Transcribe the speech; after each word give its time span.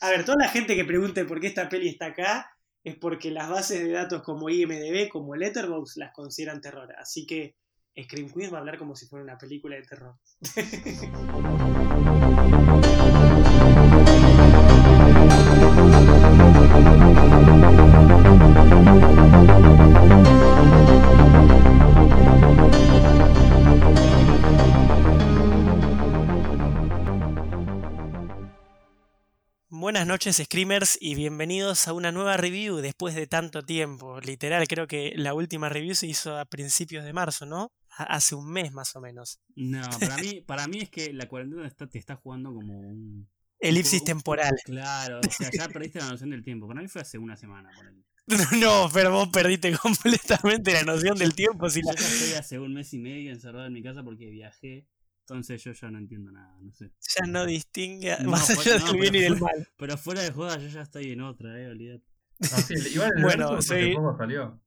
A 0.00 0.10
ver, 0.10 0.24
toda 0.24 0.38
la 0.38 0.48
gente 0.48 0.74
que 0.74 0.84
pregunte 0.84 1.24
por 1.24 1.40
qué 1.40 1.48
esta 1.48 1.68
peli 1.68 1.88
está 1.88 2.06
acá 2.06 2.50
es 2.82 2.96
porque 2.96 3.30
las 3.30 3.50
bases 3.50 3.80
de 3.80 3.90
datos 3.90 4.22
como 4.22 4.48
IMDB, 4.48 5.10
como 5.10 5.36
Letterboxd, 5.36 5.98
las 5.98 6.12
consideran 6.12 6.62
terror. 6.62 6.94
Así 6.98 7.26
que 7.26 7.56
Scream 8.02 8.32
Queens 8.32 8.52
va 8.52 8.56
a 8.56 8.60
hablar 8.60 8.78
como 8.78 8.96
si 8.96 9.06
fuera 9.06 9.24
una 9.24 9.36
película 9.36 9.76
de 9.76 9.82
terror. 9.82 10.16
noches, 30.10 30.42
Screamers, 30.44 30.98
y 31.00 31.14
bienvenidos 31.14 31.86
a 31.86 31.92
una 31.92 32.10
nueva 32.10 32.36
review 32.36 32.78
después 32.78 33.14
de 33.14 33.28
tanto 33.28 33.62
tiempo. 33.62 34.18
Literal, 34.20 34.66
creo 34.66 34.88
que 34.88 35.12
la 35.14 35.34
última 35.34 35.68
review 35.68 35.94
se 35.94 36.08
hizo 36.08 36.36
a 36.36 36.46
principios 36.46 37.04
de 37.04 37.12
marzo, 37.12 37.46
¿no? 37.46 37.70
Hace 37.96 38.34
un 38.34 38.50
mes 38.50 38.72
más 38.72 38.96
o 38.96 39.00
menos. 39.00 39.38
No, 39.54 39.80
para 40.00 40.16
mí, 40.16 40.40
para 40.46 40.66
mí 40.66 40.78
es 40.80 40.90
que 40.90 41.12
la 41.12 41.28
cuarentena 41.28 41.70
te 41.70 41.96
está 41.96 42.16
jugando 42.16 42.52
como 42.52 42.80
un. 42.80 43.28
Elipsis 43.60 44.02
temporal. 44.02 44.56
Claro, 44.64 45.20
o 45.20 45.30
sea, 45.30 45.48
ya 45.56 45.68
perdiste 45.68 46.00
la 46.00 46.08
noción 46.08 46.30
del 46.30 46.42
tiempo. 46.42 46.66
Para 46.66 46.80
mí 46.80 46.88
fue 46.88 47.02
hace 47.02 47.16
una 47.16 47.36
semana. 47.36 47.70
Por 47.72 47.86
No, 48.58 48.90
pero 48.92 49.12
vos 49.12 49.28
perdiste 49.28 49.72
completamente 49.78 50.72
la 50.72 50.82
noción 50.82 51.16
del 51.18 51.36
tiempo. 51.36 51.70
Si 51.70 51.82
Yo 51.82 51.92
ya 51.92 52.04
estoy 52.04 52.32
hace 52.32 52.58
un 52.58 52.74
mes 52.74 52.92
y 52.94 52.98
medio 52.98 53.30
encerrado 53.30 53.66
en 53.66 53.74
mi 53.74 53.82
casa 53.84 54.02
porque 54.02 54.28
viajé 54.28 54.88
entonces 55.30 55.62
yo 55.62 55.72
ya 55.72 55.90
no 55.92 55.98
entiendo 55.98 56.32
nada, 56.32 56.56
no 56.60 56.72
sé. 56.72 56.90
Ya 57.16 57.26
no 57.26 57.46
distingue 57.46 58.16
más 58.24 58.50
allá 58.50 58.78
del 58.78 58.96
bien 58.98 59.14
y 59.14 59.20
del 59.20 59.40
mal. 59.40 59.68
Pero 59.78 59.96
fuera 59.96 60.22
de 60.22 60.32
joda 60.32 60.58
yo 60.58 60.66
ya 60.66 60.82
estoy 60.82 61.12
en 61.12 61.20
otra, 61.20 61.56
eh, 61.56 61.68
olvidate. 61.68 62.04
igual 62.92 63.12
el 63.16 63.22
bueno, 63.22 63.52
verso 63.52 63.68
soy... 63.68 63.94
salió. 64.18 64.60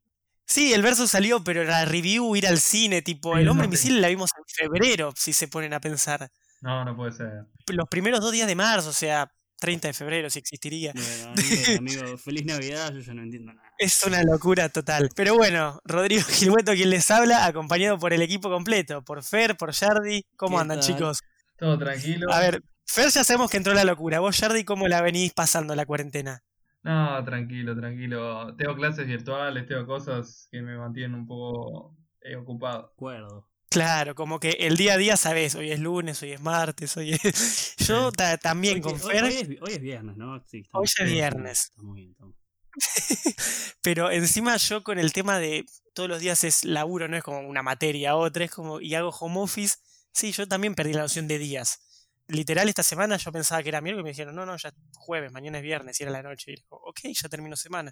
Sí, 0.46 0.74
el 0.74 0.82
verso 0.82 1.08
salió, 1.08 1.44
pero 1.44 1.64
la 1.64 1.86
review, 1.86 2.36
ir 2.36 2.48
al 2.48 2.60
cine, 2.60 3.02
tipo, 3.02 3.38
el 3.38 3.48
hombre 3.48 3.66
invisible 3.66 4.02
la 4.02 4.10
vimos 4.10 4.32
en 4.38 4.44
febrero, 4.46 5.14
si 5.16 5.32
se 5.32 5.48
ponen 5.48 5.74
a 5.74 5.80
pensar. 5.80 6.30
No, 6.62 6.84
no 6.84 6.96
puede 6.96 7.14
ser. 7.14 7.46
Los 7.68 7.88
primeros 7.88 8.20
dos 8.20 8.34
días 8.34 8.48
de 8.48 8.56
marzo, 8.56 8.90
o 8.90 8.94
sea, 8.94 9.32
30 9.64 9.88
de 9.88 9.94
febrero, 9.94 10.30
si 10.30 10.40
existiría. 10.40 10.92
Bueno, 10.94 11.34
amigo, 11.80 12.18
feliz 12.18 12.44
Navidad, 12.46 12.94
yo 12.94 13.00
ya 13.00 13.14
no 13.14 13.24
entiendo 13.24 13.54
nada. 13.54 13.72
Es 13.78 14.04
una 14.06 14.22
locura 14.22 14.68
total. 14.68 15.10
Pero 15.16 15.36
bueno, 15.36 15.80
Rodrigo 15.86 16.22
Gilmueto 16.30 16.74
quien 16.74 16.90
les 16.90 17.10
habla, 17.10 17.46
acompañado 17.46 17.98
por 17.98 18.12
el 18.12 18.22
equipo 18.22 18.50
completo, 18.50 19.04
por 19.04 19.24
Fer, 19.24 19.56
por 19.56 19.74
Jardi. 19.74 20.26
¿Cómo 20.36 20.60
andan, 20.60 20.82
chicos? 20.82 21.22
Todo 21.58 21.78
tranquilo. 21.78 22.30
A 22.30 22.42
ver, 22.42 22.62
Fer 22.86 23.10
ya 23.10 23.24
sabemos 23.24 23.50
que 23.50 23.56
entró 23.56 23.74
la 23.74 23.86
locura. 23.86 24.20
Vos, 24.20 24.38
Jardi, 24.38 24.66
¿cómo 24.66 24.90
la 24.90 25.02
venís 25.02 25.32
pasando 25.32 25.76
la 25.76 25.86
cuarentena? 25.86 26.44
No, 26.84 27.24
tranquilo, 27.24 27.74
tranquilo. 27.74 28.54
Tengo 28.58 28.76
clases 28.76 29.08
virtuales, 29.08 29.66
tengo 29.66 29.86
cosas 29.86 30.50
que 30.52 30.62
me 30.62 30.78
mantienen 30.78 31.16
un 31.16 31.26
poco 31.26 31.96
eh, 32.20 32.36
ocupado. 32.36 32.92
Acuerdo. 32.94 33.48
Claro, 33.74 34.14
como 34.14 34.40
que 34.40 34.52
el 34.52 34.78
día 34.78 34.94
a 34.94 34.98
día 34.98 35.18
sabes, 35.18 35.56
hoy 35.56 35.72
es 35.72 35.80
lunes, 35.80 36.22
hoy 36.22 36.34
es 36.34 36.42
martes, 36.42 36.96
hoy 36.96 37.14
es... 37.14 37.76
Yo 37.78 38.12
también 38.12 38.82
con 38.82 39.00
Fer... 39.00 39.24
Hoy 39.24 39.34
es, 39.34 39.82
viernes, 39.82 40.16
¿no? 40.16 40.44
Sí, 40.48 40.64
hoy 40.72 40.86
es 40.86 41.12
viernes. 41.12 41.72
Estamos 41.72 41.96
bien, 41.96 42.12
estamos 42.12 42.36
Pero 43.82 44.12
encima 44.12 44.58
yo 44.58 44.84
con 44.84 45.00
el 45.00 45.12
tema 45.12 45.40
de 45.40 45.66
todos 45.96 46.08
los 46.08 46.20
días 46.20 46.44
es 46.44 46.66
laburo, 46.66 47.08
no 47.08 47.18
es 47.18 47.24
como 47.24 47.40
una 47.40 47.64
materia 47.64 48.16
otra, 48.16 48.46
es 48.46 48.52
como 48.52 48.80
y 48.80 48.94
hago 48.94 49.10
home 49.10 49.40
office. 49.40 49.78
Sí, 50.12 50.32
yo 50.32 50.48
también 50.48 50.76
perdí 50.76 50.94
la 50.94 51.02
noción 51.02 51.28
de 51.28 51.40
días. 51.40 51.80
Literal, 52.28 52.70
esta 52.70 52.84
semana 52.84 53.18
yo 53.18 53.32
pensaba 53.32 53.64
que 53.64 53.70
era 53.70 53.82
miércoles 53.82 54.04
y 54.04 54.06
me 54.06 54.10
dijeron, 54.12 54.36
no, 54.36 54.46
no, 54.46 54.56
ya 54.56 54.72
jueves, 54.98 55.32
mañana 55.32 55.58
es 55.58 55.64
viernes 55.64 56.00
y 56.00 56.04
era 56.04 56.12
la 56.12 56.22
noche. 56.22 56.52
Y 56.52 56.56
digo, 56.58 56.80
ok, 56.84 57.00
ya 57.14 57.28
termino 57.28 57.56
semana. 57.56 57.92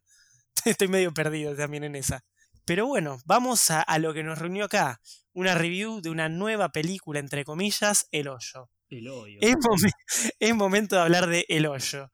Estoy 0.65 0.87
medio 0.87 1.11
perdido 1.11 1.55
también 1.55 1.83
en 1.83 1.95
esa. 1.95 2.23
Pero 2.65 2.87
bueno, 2.87 3.19
vamos 3.25 3.71
a, 3.71 3.85
lo 3.99 4.13
que 4.13 4.23
nos 4.23 4.39
reunió 4.39 4.65
acá. 4.65 5.01
Una 5.33 5.55
review 5.55 6.01
de 6.01 6.09
una 6.09 6.29
nueva 6.29 6.69
película, 6.69 7.19
entre 7.19 7.43
comillas, 7.45 8.07
El 8.11 8.27
Hoyo. 8.27 8.69
El 8.89 9.07
Hoyo. 9.07 9.39
Es, 9.41 9.55
es 10.39 10.55
momento 10.55 10.95
de 10.95 11.01
hablar 11.01 11.27
de 11.27 11.45
El 11.49 11.65
Hoyo. 11.65 12.11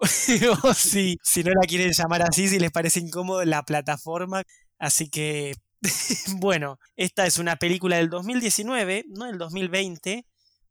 o 0.62 0.74
si, 0.74 1.16
si 1.22 1.42
no 1.42 1.50
la 1.50 1.66
quieren 1.66 1.92
llamar 1.92 2.22
así, 2.22 2.48
si 2.48 2.58
les 2.58 2.70
parece 2.70 3.00
incómodo 3.00 3.44
la 3.44 3.62
plataforma. 3.62 4.42
Así 4.78 5.10
que, 5.10 5.54
bueno, 6.36 6.78
esta 6.96 7.26
es 7.26 7.38
una 7.38 7.56
película 7.56 7.96
del 7.96 8.08
2019, 8.08 9.06
no 9.08 9.26
del 9.26 9.38
2020. 9.38 10.24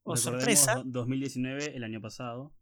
O 0.03 0.15
sorpresa. 0.15 0.81
2019, 0.85 1.75
el 1.75 1.83
año 1.83 1.99
pasado. 1.99 2.53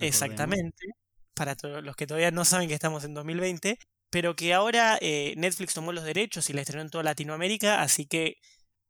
Exactamente. 0.00 0.86
Para 1.34 1.54
los 1.82 1.94
que 1.94 2.06
todavía 2.06 2.30
no 2.30 2.44
saben 2.44 2.68
que 2.68 2.74
estamos 2.74 3.04
en 3.04 3.12
2020. 3.12 3.78
Pero 4.10 4.36
que 4.36 4.54
ahora 4.54 4.98
eh, 5.00 5.34
Netflix 5.36 5.74
tomó 5.74 5.92
los 5.92 6.04
derechos 6.04 6.48
y 6.50 6.52
la 6.52 6.62
estrenó 6.62 6.82
en 6.82 6.90
toda 6.90 7.04
Latinoamérica. 7.04 7.82
Así 7.82 8.06
que 8.06 8.38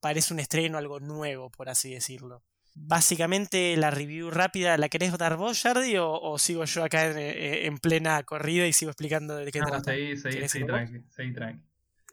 parece 0.00 0.32
un 0.32 0.40
estreno, 0.40 0.78
algo 0.78 1.00
nuevo, 1.00 1.50
por 1.50 1.68
así 1.68 1.92
decirlo 1.92 2.44
básicamente 2.80 3.76
la 3.76 3.90
review 3.90 4.30
rápida, 4.30 4.76
¿la 4.76 4.88
querés 4.88 5.16
dar 5.18 5.36
vos, 5.36 5.60
Jardi? 5.60 5.96
O, 5.98 6.38
sigo 6.38 6.64
yo 6.64 6.84
acá 6.84 7.10
eh, 7.10 7.66
en, 7.66 7.78
plena 7.78 8.22
corrida 8.22 8.66
y 8.66 8.72
sigo 8.72 8.90
explicando 8.90 9.36
de 9.36 9.50
qué 9.50 9.60
trata? 9.60 9.92
Seguí, 9.92 10.16
seguí, 10.16 10.48
seguí 10.48 10.66
tranqui, 10.66 11.02
seguí 11.10 11.32
tranqui. 11.32 11.62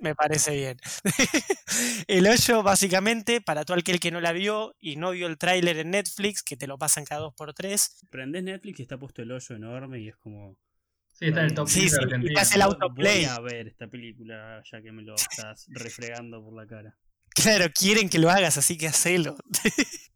Me 0.02 0.14
parece 0.14 0.54
bien. 0.54 0.78
el 2.08 2.28
hoyo, 2.28 2.64
básicamente, 2.64 3.40
para 3.40 3.64
todo 3.64 3.78
aquel 3.78 4.02
que 4.02 4.12
no 4.12 4.20
la 4.20 4.34
vio 4.34 4.76
y 4.80 4.98
no 4.98 5.12
vio 5.12 5.28
el 5.28 5.38
tráiler 5.38 5.78
en 5.78 5.92
Netflix, 5.92 6.44
que 6.44 6.58
te 6.58 6.68
lo 6.68 6.78
pasan 6.78 7.06
cada 7.06 7.22
dos 7.22 7.34
por 7.34 7.54
tres. 7.54 8.06
Prendes 8.10 8.44
Netflix 8.44 8.80
y 8.80 8.82
está 8.82 8.98
puesto 8.98 9.22
el 9.22 9.32
hoyo 9.32 9.56
enorme 9.56 10.00
y 10.00 10.10
es 10.10 10.18
como. 10.18 10.58
Sí, 11.18 11.28
está 11.28 11.40
en 11.40 11.46
el 11.46 11.54
top 11.54 11.70
sí, 11.70 11.88
sí, 11.88 11.96
hace 12.38 12.56
el 12.56 12.62
autoplay. 12.64 13.26
Voy 13.26 13.36
a 13.36 13.40
ver 13.40 13.68
esta 13.70 13.88
película 13.88 14.62
ya 14.70 14.82
que 14.82 14.92
me 14.92 15.02
lo 15.02 15.16
estás 15.32 15.66
refregando 15.70 16.44
por 16.44 16.54
la 16.54 16.68
cara. 16.68 16.98
Claro, 17.30 17.72
quieren 17.74 18.10
que 18.10 18.20
lo 18.20 18.30
hagas, 18.30 18.58
así 18.58 18.78
que 18.78 18.88
hacelo. 18.88 19.38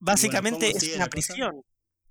Básicamente 0.00 0.70
es 0.70 0.96
una 0.96 1.06
prisión. 1.06 1.62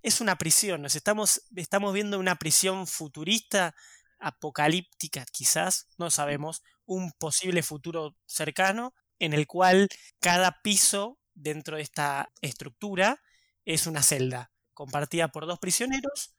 Es 0.02 0.22
una 0.22 0.38
prisión. 0.38 0.82
Nos 0.82 0.96
estamos, 0.96 1.42
estamos 1.56 1.94
viendo 1.94 2.18
una 2.18 2.36
prisión 2.36 2.88
futurista, 2.88 3.76
apocalíptica 4.20 5.26
quizás, 5.32 5.88
no 5.98 6.10
sabemos, 6.10 6.64
un 6.86 7.12
posible 7.12 7.62
futuro 7.62 8.16
cercano 8.26 8.94
en 9.20 9.34
el 9.34 9.48
cual 9.48 9.90
cada 10.20 10.62
piso 10.64 11.20
dentro 11.34 11.76
de 11.76 11.84
esta 11.84 12.32
estructura 12.42 13.22
es 13.66 13.86
una 13.86 14.02
celda 14.02 14.52
compartida 14.74 15.28
por 15.28 15.46
dos 15.46 15.60
prisioneros. 15.60 16.34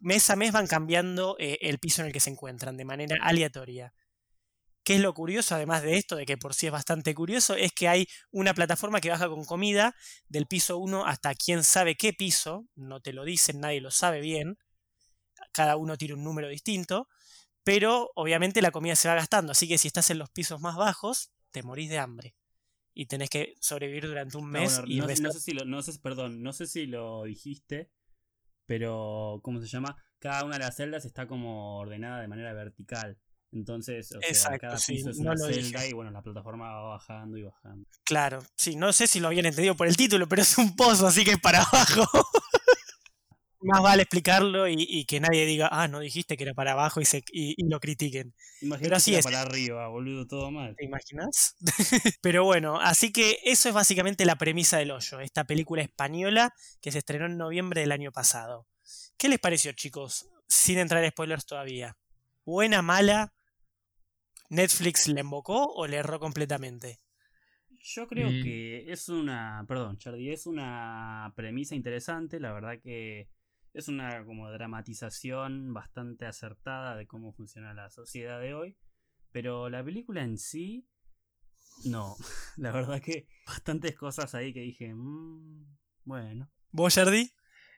Mes 0.00 0.30
a 0.30 0.36
mes 0.36 0.52
van 0.52 0.66
cambiando 0.66 1.36
eh, 1.38 1.58
el 1.62 1.78
piso 1.78 2.02
en 2.02 2.08
el 2.08 2.12
que 2.12 2.20
se 2.20 2.30
encuentran 2.30 2.76
de 2.76 2.84
manera 2.84 3.16
aleatoria. 3.20 3.92
¿Qué 4.84 4.94
es 4.94 5.00
lo 5.00 5.12
curioso, 5.12 5.54
además 5.54 5.82
de 5.82 5.96
esto, 5.96 6.16
de 6.16 6.24
que 6.24 6.38
por 6.38 6.54
sí 6.54 6.66
es 6.66 6.72
bastante 6.72 7.14
curioso? 7.14 7.54
Es 7.54 7.72
que 7.72 7.88
hay 7.88 8.06
una 8.30 8.54
plataforma 8.54 9.00
que 9.00 9.10
baja 9.10 9.28
con 9.28 9.44
comida 9.44 9.94
del 10.28 10.46
piso 10.46 10.78
1 10.78 11.04
hasta 11.04 11.34
quién 11.34 11.62
sabe 11.62 11.96
qué 11.96 12.14
piso, 12.14 12.66
no 12.74 13.00
te 13.00 13.12
lo 13.12 13.24
dicen, 13.24 13.60
nadie 13.60 13.82
lo 13.82 13.90
sabe 13.90 14.20
bien, 14.20 14.56
cada 15.52 15.76
uno 15.76 15.98
tiene 15.98 16.14
un 16.14 16.24
número 16.24 16.48
distinto, 16.48 17.08
pero 17.64 18.10
obviamente 18.14 18.62
la 18.62 18.70
comida 18.70 18.96
se 18.96 19.08
va 19.08 19.14
gastando, 19.14 19.52
así 19.52 19.68
que 19.68 19.76
si 19.76 19.88
estás 19.88 20.08
en 20.08 20.18
los 20.18 20.30
pisos 20.30 20.60
más 20.60 20.76
bajos, 20.76 21.32
te 21.50 21.62
morís 21.62 21.90
de 21.90 21.98
hambre 21.98 22.34
y 22.94 23.06
tenés 23.06 23.28
que 23.28 23.56
sobrevivir 23.60 24.06
durante 24.06 24.38
un 24.38 24.48
mes. 24.48 24.80
y 24.86 25.00
no, 25.00 25.06
sé 25.06 25.40
si 25.40 25.52
lo, 25.52 25.64
no 25.66 25.82
sé, 25.82 25.98
perdón, 25.98 26.42
no 26.42 26.52
sé 26.52 26.66
si 26.66 26.86
lo 26.86 27.24
dijiste, 27.24 27.90
pero 28.68 29.40
¿cómo 29.42 29.60
se 29.60 29.66
llama? 29.66 29.96
Cada 30.18 30.44
una 30.44 30.58
de 30.58 30.64
las 30.64 30.76
celdas 30.76 31.06
está 31.06 31.26
como 31.26 31.78
ordenada 31.78 32.20
de 32.20 32.28
manera 32.28 32.52
vertical. 32.52 33.18
Entonces, 33.50 34.12
o 34.12 34.34
sea, 34.34 34.58
cada 34.58 34.76
piso 34.76 35.08
es 35.08 35.16
una 35.16 35.34
celda 35.34 35.86
y 35.86 35.94
bueno, 35.94 36.10
la 36.10 36.20
plataforma 36.20 36.68
va 36.68 36.88
bajando 36.90 37.38
y 37.38 37.44
bajando. 37.44 37.88
Claro, 38.04 38.40
sí, 38.54 38.76
no 38.76 38.92
sé 38.92 39.06
si 39.06 39.20
lo 39.20 39.28
habían 39.28 39.46
entendido 39.46 39.74
por 39.74 39.86
el 39.86 39.96
título, 39.96 40.28
pero 40.28 40.42
es 40.42 40.58
un 40.58 40.76
pozo, 40.76 41.06
así 41.06 41.24
que 41.24 41.30
es 41.32 41.40
para 41.40 41.62
abajo. 41.72 42.06
Más 43.60 43.82
vale 43.82 44.02
explicarlo 44.02 44.68
y, 44.68 45.04
que 45.06 45.18
nadie 45.18 45.44
diga, 45.44 45.68
ah, 45.72 45.88
no 45.88 45.98
dijiste 45.98 46.36
que 46.36 46.44
era 46.44 46.54
para 46.54 46.72
abajo 46.72 47.00
y, 47.00 47.04
se, 47.04 47.24
y, 47.32 47.56
lo 47.68 47.80
critiquen. 47.80 48.32
Imagínate 48.60 48.94
así 48.94 49.14
es. 49.16 49.24
para 49.24 49.42
arriba, 49.42 49.88
boludo, 49.88 50.26
todo 50.26 50.50
mal. 50.52 50.76
¿Te 50.76 50.84
imaginas? 50.84 51.56
pero 52.22 52.44
bueno, 52.44 52.80
así 52.80 53.12
que 53.12 53.38
eso 53.44 53.68
es 53.68 53.74
básicamente 53.74 54.24
la 54.24 54.36
premisa 54.36 54.78
del 54.78 54.92
hoyo, 54.92 55.18
esta 55.20 55.44
película 55.44 55.82
española 55.82 56.54
que 56.80 56.92
se 56.92 56.98
estrenó 56.98 57.26
en 57.26 57.36
noviembre 57.36 57.80
del 57.80 57.90
año 57.90 58.12
pasado. 58.12 58.68
¿Qué 59.16 59.28
les 59.28 59.40
pareció, 59.40 59.72
chicos? 59.72 60.28
Sin 60.46 60.78
entrar 60.78 61.02
en 61.02 61.10
spoilers 61.10 61.44
todavía. 61.44 61.98
¿Buena, 62.44 62.80
mala? 62.80 63.34
¿Netflix 64.50 65.08
le 65.08 65.20
embocó 65.20 65.66
o 65.74 65.86
le 65.86 65.96
erró 65.96 66.20
completamente? 66.20 67.00
Yo 67.80 68.06
creo 68.06 68.28
que 68.28 68.90
es 68.90 69.08
una, 69.08 69.64
perdón, 69.66 69.98
Charlie, 69.98 70.32
es 70.32 70.46
una 70.46 71.32
premisa 71.36 71.74
interesante, 71.74 72.40
la 72.40 72.52
verdad 72.52 72.78
que 72.82 73.28
es 73.74 73.88
una 73.88 74.24
como 74.24 74.50
dramatización 74.50 75.72
bastante 75.72 76.26
acertada 76.26 76.96
de 76.96 77.06
cómo 77.06 77.32
funciona 77.32 77.74
la 77.74 77.90
sociedad 77.90 78.40
de 78.40 78.54
hoy, 78.54 78.76
pero 79.32 79.68
la 79.68 79.84
película 79.84 80.22
en 80.22 80.38
sí, 80.38 80.88
no, 81.84 82.16
la 82.56 82.72
verdad 82.72 83.00
que 83.00 83.26
bastantes 83.46 83.94
cosas 83.94 84.34
ahí 84.34 84.52
que 84.52 84.60
dije, 84.60 84.94
mmm, 84.94 85.64
bueno. 86.04 86.50
¿Vos, 86.70 86.94
Jardy? 86.94 87.30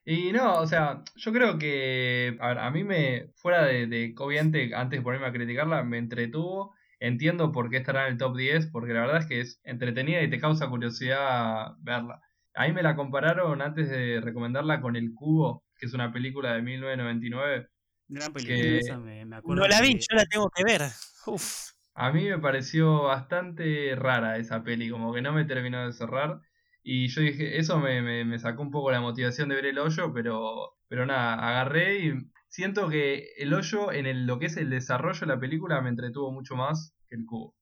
Y 0.04 0.32
no, 0.32 0.60
o 0.60 0.66
sea, 0.66 1.04
yo 1.16 1.32
creo 1.32 1.58
que, 1.58 2.36
a 2.40 2.48
ver, 2.48 2.58
a 2.58 2.70
mí 2.70 2.84
me, 2.84 3.30
fuera 3.36 3.64
de, 3.64 3.86
de 3.86 4.14
obviamente, 4.18 4.74
antes 4.74 4.98
de 4.98 5.02
ponerme 5.02 5.26
a 5.26 5.32
criticarla, 5.32 5.84
me 5.84 5.98
entretuvo. 5.98 6.74
Entiendo 6.98 7.52
por 7.52 7.70
qué 7.70 7.78
estará 7.78 8.06
en 8.06 8.12
el 8.12 8.18
top 8.18 8.36
10, 8.36 8.66
porque 8.66 8.92
la 8.92 9.00
verdad 9.00 9.18
es 9.18 9.26
que 9.26 9.40
es 9.40 9.60
entretenida 9.64 10.22
y 10.22 10.30
te 10.30 10.40
causa 10.40 10.68
curiosidad 10.68 11.74
verla. 11.80 12.20
A 12.54 12.66
mí 12.66 12.72
me 12.72 12.82
la 12.82 12.96
compararon 12.96 13.62
antes 13.62 13.88
de 13.88 14.20
recomendarla 14.20 14.80
con 14.80 14.96
El 14.96 15.14
Cubo, 15.14 15.64
que 15.80 15.86
es 15.86 15.94
una 15.94 16.12
película 16.12 16.52
de 16.54 16.62
1999. 16.62 17.68
Gran 18.08 18.32
película, 18.32 18.78
esa 18.78 18.98
me, 18.98 19.24
me 19.24 19.36
acuerdo. 19.36 19.62
No 19.62 19.68
la 19.68 19.80
vi, 19.80 19.94
que- 19.94 20.00
yo 20.00 20.16
la 20.16 20.26
tengo 20.26 20.50
que 20.50 20.62
ver. 20.64 20.82
Uf. 21.26 21.70
A 21.94 22.12
mí 22.12 22.28
me 22.28 22.38
pareció 22.38 23.02
bastante 23.04 23.94
rara 23.96 24.36
esa 24.36 24.62
peli, 24.62 24.90
como 24.90 25.12
que 25.12 25.22
no 25.22 25.32
me 25.32 25.44
terminó 25.44 25.84
de 25.86 25.92
cerrar. 25.92 26.40
Y 26.82 27.08
yo 27.08 27.20
dije, 27.22 27.58
eso 27.58 27.78
me, 27.78 28.00
me- 28.02 28.24
me 28.24 28.38
sacó 28.38 28.62
un 28.62 28.70
poco 28.70 28.90
la 28.90 29.00
motivación 29.00 29.48
de 29.48 29.54
ver 29.56 29.66
el 29.66 29.78
hoyo, 29.78 30.12
pero, 30.12 30.76
pero 30.88 31.04
nada, 31.06 31.34
agarré 31.34 31.98
y 31.98 32.12
siento 32.48 32.88
que 32.88 33.28
el 33.36 33.52
hoyo 33.54 33.92
en 33.92 34.06
el, 34.06 34.26
lo 34.26 34.38
que 34.38 34.46
es 34.46 34.56
el 34.56 34.70
desarrollo 34.70 35.20
de 35.20 35.26
la 35.26 35.40
película 35.40 35.80
me 35.82 35.90
entretuvo 35.90 36.32
mucho 36.32 36.56
más 36.56 36.94
que 37.08 37.16
el 37.16 37.24
cubo. 37.26 37.54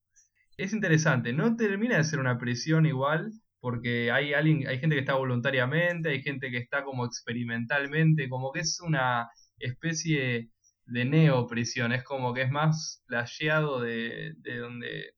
Es 0.57 0.73
interesante, 0.73 1.31
no 1.33 1.55
termina 1.55 1.97
de 1.97 2.03
ser 2.03 2.19
una 2.19 2.37
prisión 2.37 2.85
igual, 2.85 3.31
porque 3.59 4.11
hay 4.11 4.33
alguien, 4.33 4.67
hay 4.67 4.79
gente 4.79 4.95
que 4.95 5.01
está 5.01 5.15
voluntariamente, 5.15 6.09
hay 6.09 6.21
gente 6.21 6.49
que 6.51 6.57
está 6.57 6.83
como 6.83 7.05
experimentalmente, 7.05 8.29
como 8.29 8.51
que 8.51 8.61
es 8.61 8.79
una 8.81 9.29
especie 9.59 10.51
de 10.85 11.05
neoprisión, 11.05 11.91
es 11.91 12.03
como 12.03 12.33
que 12.33 12.43
es 12.43 12.51
más 12.51 13.03
flasheado 13.07 13.81
de, 13.81 14.33
de 14.37 14.57
donde, 14.57 15.13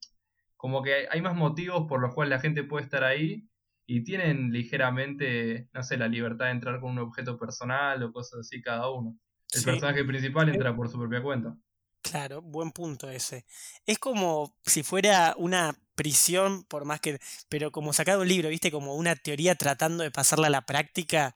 como 0.58 0.84
que 0.84 0.94
hay, 0.96 1.06
hay 1.12 1.22
más 1.22 1.36
motivos 1.36 1.88
por 1.88 2.02
los 2.02 2.14
cuales 2.14 2.32
la 2.32 2.40
gente 2.42 2.64
puede 2.64 2.86
estar 2.86 3.04
ahí 3.04 3.48
y 3.86 4.04
tienen 4.04 4.52
ligeramente, 4.52 5.68
no 5.74 5.84
sé, 5.84 5.98
la 5.98 6.08
libertad 6.08 6.46
de 6.46 6.52
entrar 6.52 6.80
con 6.80 6.92
un 6.92 7.00
objeto 7.00 7.38
personal 7.38 8.02
o 8.04 8.12
cosas 8.14 8.42
así 8.42 8.62
cada 8.62 8.90
uno. 8.92 9.18
El 9.52 9.60
Sí. 9.62 9.66
personaje 9.66 10.04
principal 10.06 10.50
entra 10.50 10.76
por 10.76 10.90
su 10.90 10.98
propia 10.98 11.22
cuenta. 11.22 11.56
Claro, 12.02 12.42
buen 12.42 12.72
punto 12.72 13.10
ese. 13.10 13.46
Es 13.86 14.00
como 14.00 14.56
si 14.66 14.82
fuera 14.84 15.36
una 15.38 15.76
prisión, 16.02 16.64
por 16.64 16.84
más 16.84 17.00
que, 17.00 17.20
pero 17.48 17.72
como 17.72 17.94
sacado 17.94 18.22
un 18.22 18.28
libro, 18.28 18.50
¿viste? 18.50 18.72
Como 18.72 18.96
una 18.96 19.16
teoría 19.16 19.54
tratando 19.54 20.04
de 20.04 20.10
pasarla 20.10 20.48
a 20.48 20.50
la 20.50 20.66
práctica, 20.66 21.36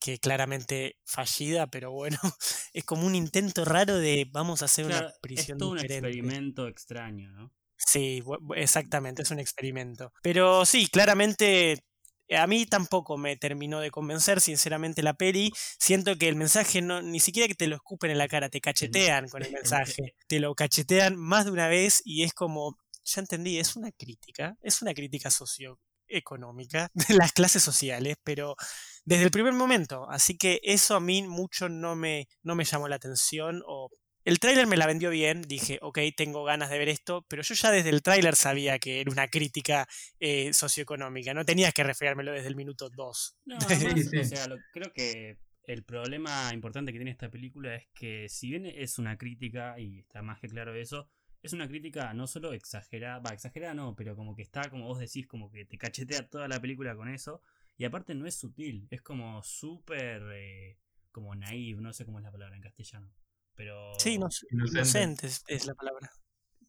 que 0.00 0.18
claramente 0.18 0.96
fallida, 1.04 1.68
pero 1.68 1.92
bueno, 1.92 2.18
es 2.72 2.82
como 2.84 3.06
un 3.06 3.14
intento 3.14 3.64
raro 3.64 3.96
de 3.98 4.26
vamos 4.28 4.62
a 4.62 4.64
hacer 4.64 4.86
Claro, 4.86 5.06
una 5.06 5.14
es 5.14 5.20
prisión 5.20 5.58
todo 5.58 5.70
un 5.70 5.78
experimento 5.78 6.66
extraño, 6.66 7.30
¿no? 7.30 7.52
Sí, 7.76 8.24
exactamente, 8.56 9.22
es 9.22 9.30
un 9.30 9.38
experimento. 9.38 10.12
Pero 10.20 10.66
sí, 10.66 10.88
claramente 10.88 11.84
eh, 12.26 12.36
a 12.36 12.48
mí 12.48 12.66
tampoco 12.66 13.16
me 13.16 13.36
terminó 13.36 13.78
de 13.78 13.92
convencer, 13.92 14.40
sinceramente, 14.40 15.02
la 15.02 15.14
peli. 15.14 15.52
Siento 15.78 16.16
que 16.18 16.28
el 16.28 16.34
mensaje 16.34 16.82
no, 16.82 17.02
ni 17.02 17.20
siquiera 17.20 17.46
que 17.46 17.54
te 17.54 17.68
lo 17.68 17.76
escupen 17.76 18.10
en 18.10 18.18
la 18.18 18.26
cara, 18.26 18.48
te 18.48 18.60
cachetean 18.60 19.28
con 19.28 19.44
el 19.44 19.52
mensaje. 19.52 20.16
Te 20.26 20.40
lo 20.40 20.54
cachetean 20.56 21.14
más 21.16 21.44
de 21.44 21.52
una 21.52 21.68
vez 21.68 22.02
y 22.04 22.24
es 22.24 22.32
como, 22.32 22.76
ya 23.04 23.20
entendí, 23.20 23.58
es 23.58 23.76
una 23.76 23.90
crítica, 23.92 24.56
es 24.62 24.82
una 24.82 24.94
crítica 24.94 25.30
socioeconómica 25.30 26.88
de 27.08 27.14
las 27.14 27.32
clases 27.32 27.62
sociales, 27.62 28.16
pero 28.22 28.56
desde 29.04 29.24
el 29.24 29.30
primer 29.30 29.52
momento. 29.52 30.08
Así 30.10 30.36
que 30.36 30.60
eso 30.62 30.94
a 30.96 31.00
mí 31.00 31.22
mucho 31.22 31.68
no 31.68 31.96
me, 31.96 32.28
no 32.42 32.54
me 32.54 32.64
llamó 32.64 32.88
la 32.88 32.96
atención 32.96 33.62
o 33.66 33.90
el 34.24 34.38
tráiler 34.38 34.68
me 34.68 34.76
la 34.76 34.86
vendió 34.86 35.10
bien, 35.10 35.42
dije, 35.42 35.80
ok, 35.82 35.98
tengo 36.16 36.44
ganas 36.44 36.70
de 36.70 36.78
ver 36.78 36.88
esto, 36.88 37.26
pero 37.28 37.42
yo 37.42 37.54
ya 37.56 37.72
desde 37.72 37.90
el 37.90 38.02
tráiler 38.02 38.36
sabía 38.36 38.78
que 38.78 39.00
era 39.00 39.10
una 39.10 39.26
crítica 39.26 39.88
eh, 40.20 40.52
socioeconómica, 40.52 41.34
no 41.34 41.44
tenías 41.44 41.74
que 41.74 41.82
refriármelo 41.82 42.30
desde 42.30 42.46
el 42.46 42.54
minuto 42.54 42.88
2. 42.88 43.36
No, 43.46 43.58
Sí, 43.68 43.74
además, 43.74 44.08
sí. 44.08 44.18
o 44.18 44.24
sea, 44.24 44.46
lo- 44.46 44.58
creo 44.72 44.92
que 44.92 45.38
el 45.64 45.82
problema 45.84 46.50
importante 46.54 46.92
que 46.92 46.98
tiene 46.98 47.10
esta 47.10 47.30
película 47.30 47.74
es 47.74 47.88
que 47.94 48.28
si 48.28 48.50
bien 48.50 48.66
es 48.66 48.98
una 49.00 49.16
crítica, 49.18 49.74
y 49.80 49.98
está 49.98 50.22
más 50.22 50.38
que 50.40 50.46
claro 50.48 50.72
eso, 50.76 51.08
es 51.42 51.52
una 51.52 51.66
crítica 51.68 52.14
no 52.14 52.26
solo 52.26 52.52
exagerada, 52.52 53.18
va, 53.18 53.30
exagerada 53.30 53.74
no, 53.74 53.94
pero 53.96 54.14
como 54.16 54.34
que 54.34 54.42
está, 54.42 54.70
como 54.70 54.86
vos 54.86 54.98
decís, 54.98 55.26
como 55.26 55.50
que 55.50 55.64
te 55.64 55.76
cachetea 55.76 56.28
toda 56.28 56.48
la 56.48 56.60
película 56.60 56.94
con 56.94 57.08
eso, 57.08 57.42
y 57.76 57.84
aparte 57.84 58.14
no 58.14 58.26
es 58.26 58.36
sutil, 58.36 58.86
es 58.90 59.02
como 59.02 59.42
súper, 59.42 60.22
eh, 60.34 60.78
como 61.10 61.34
naive, 61.34 61.80
no 61.80 61.92
sé 61.92 62.04
cómo 62.04 62.18
es 62.18 62.24
la 62.24 62.32
palabra 62.32 62.56
en 62.56 62.62
castellano, 62.62 63.12
pero... 63.54 63.92
Sí, 63.98 64.18
no, 64.18 64.28
Inocente. 64.50 65.26
es, 65.26 65.44
es 65.48 65.66
la 65.66 65.74
palabra. 65.74 66.10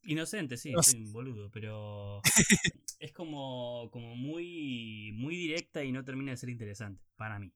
Inocente, 0.05 0.57
sí, 0.57 0.71
No 0.71 0.81
un 0.95 1.13
boludo, 1.13 1.49
pero 1.49 2.21
es 2.99 3.13
como, 3.13 3.89
como 3.91 4.15
muy, 4.15 5.11
muy 5.13 5.35
directa 5.35 5.83
y 5.83 5.91
no 5.91 6.03
termina 6.03 6.31
de 6.31 6.37
ser 6.37 6.49
interesante, 6.49 7.01
para 7.15 7.39
mí. 7.39 7.53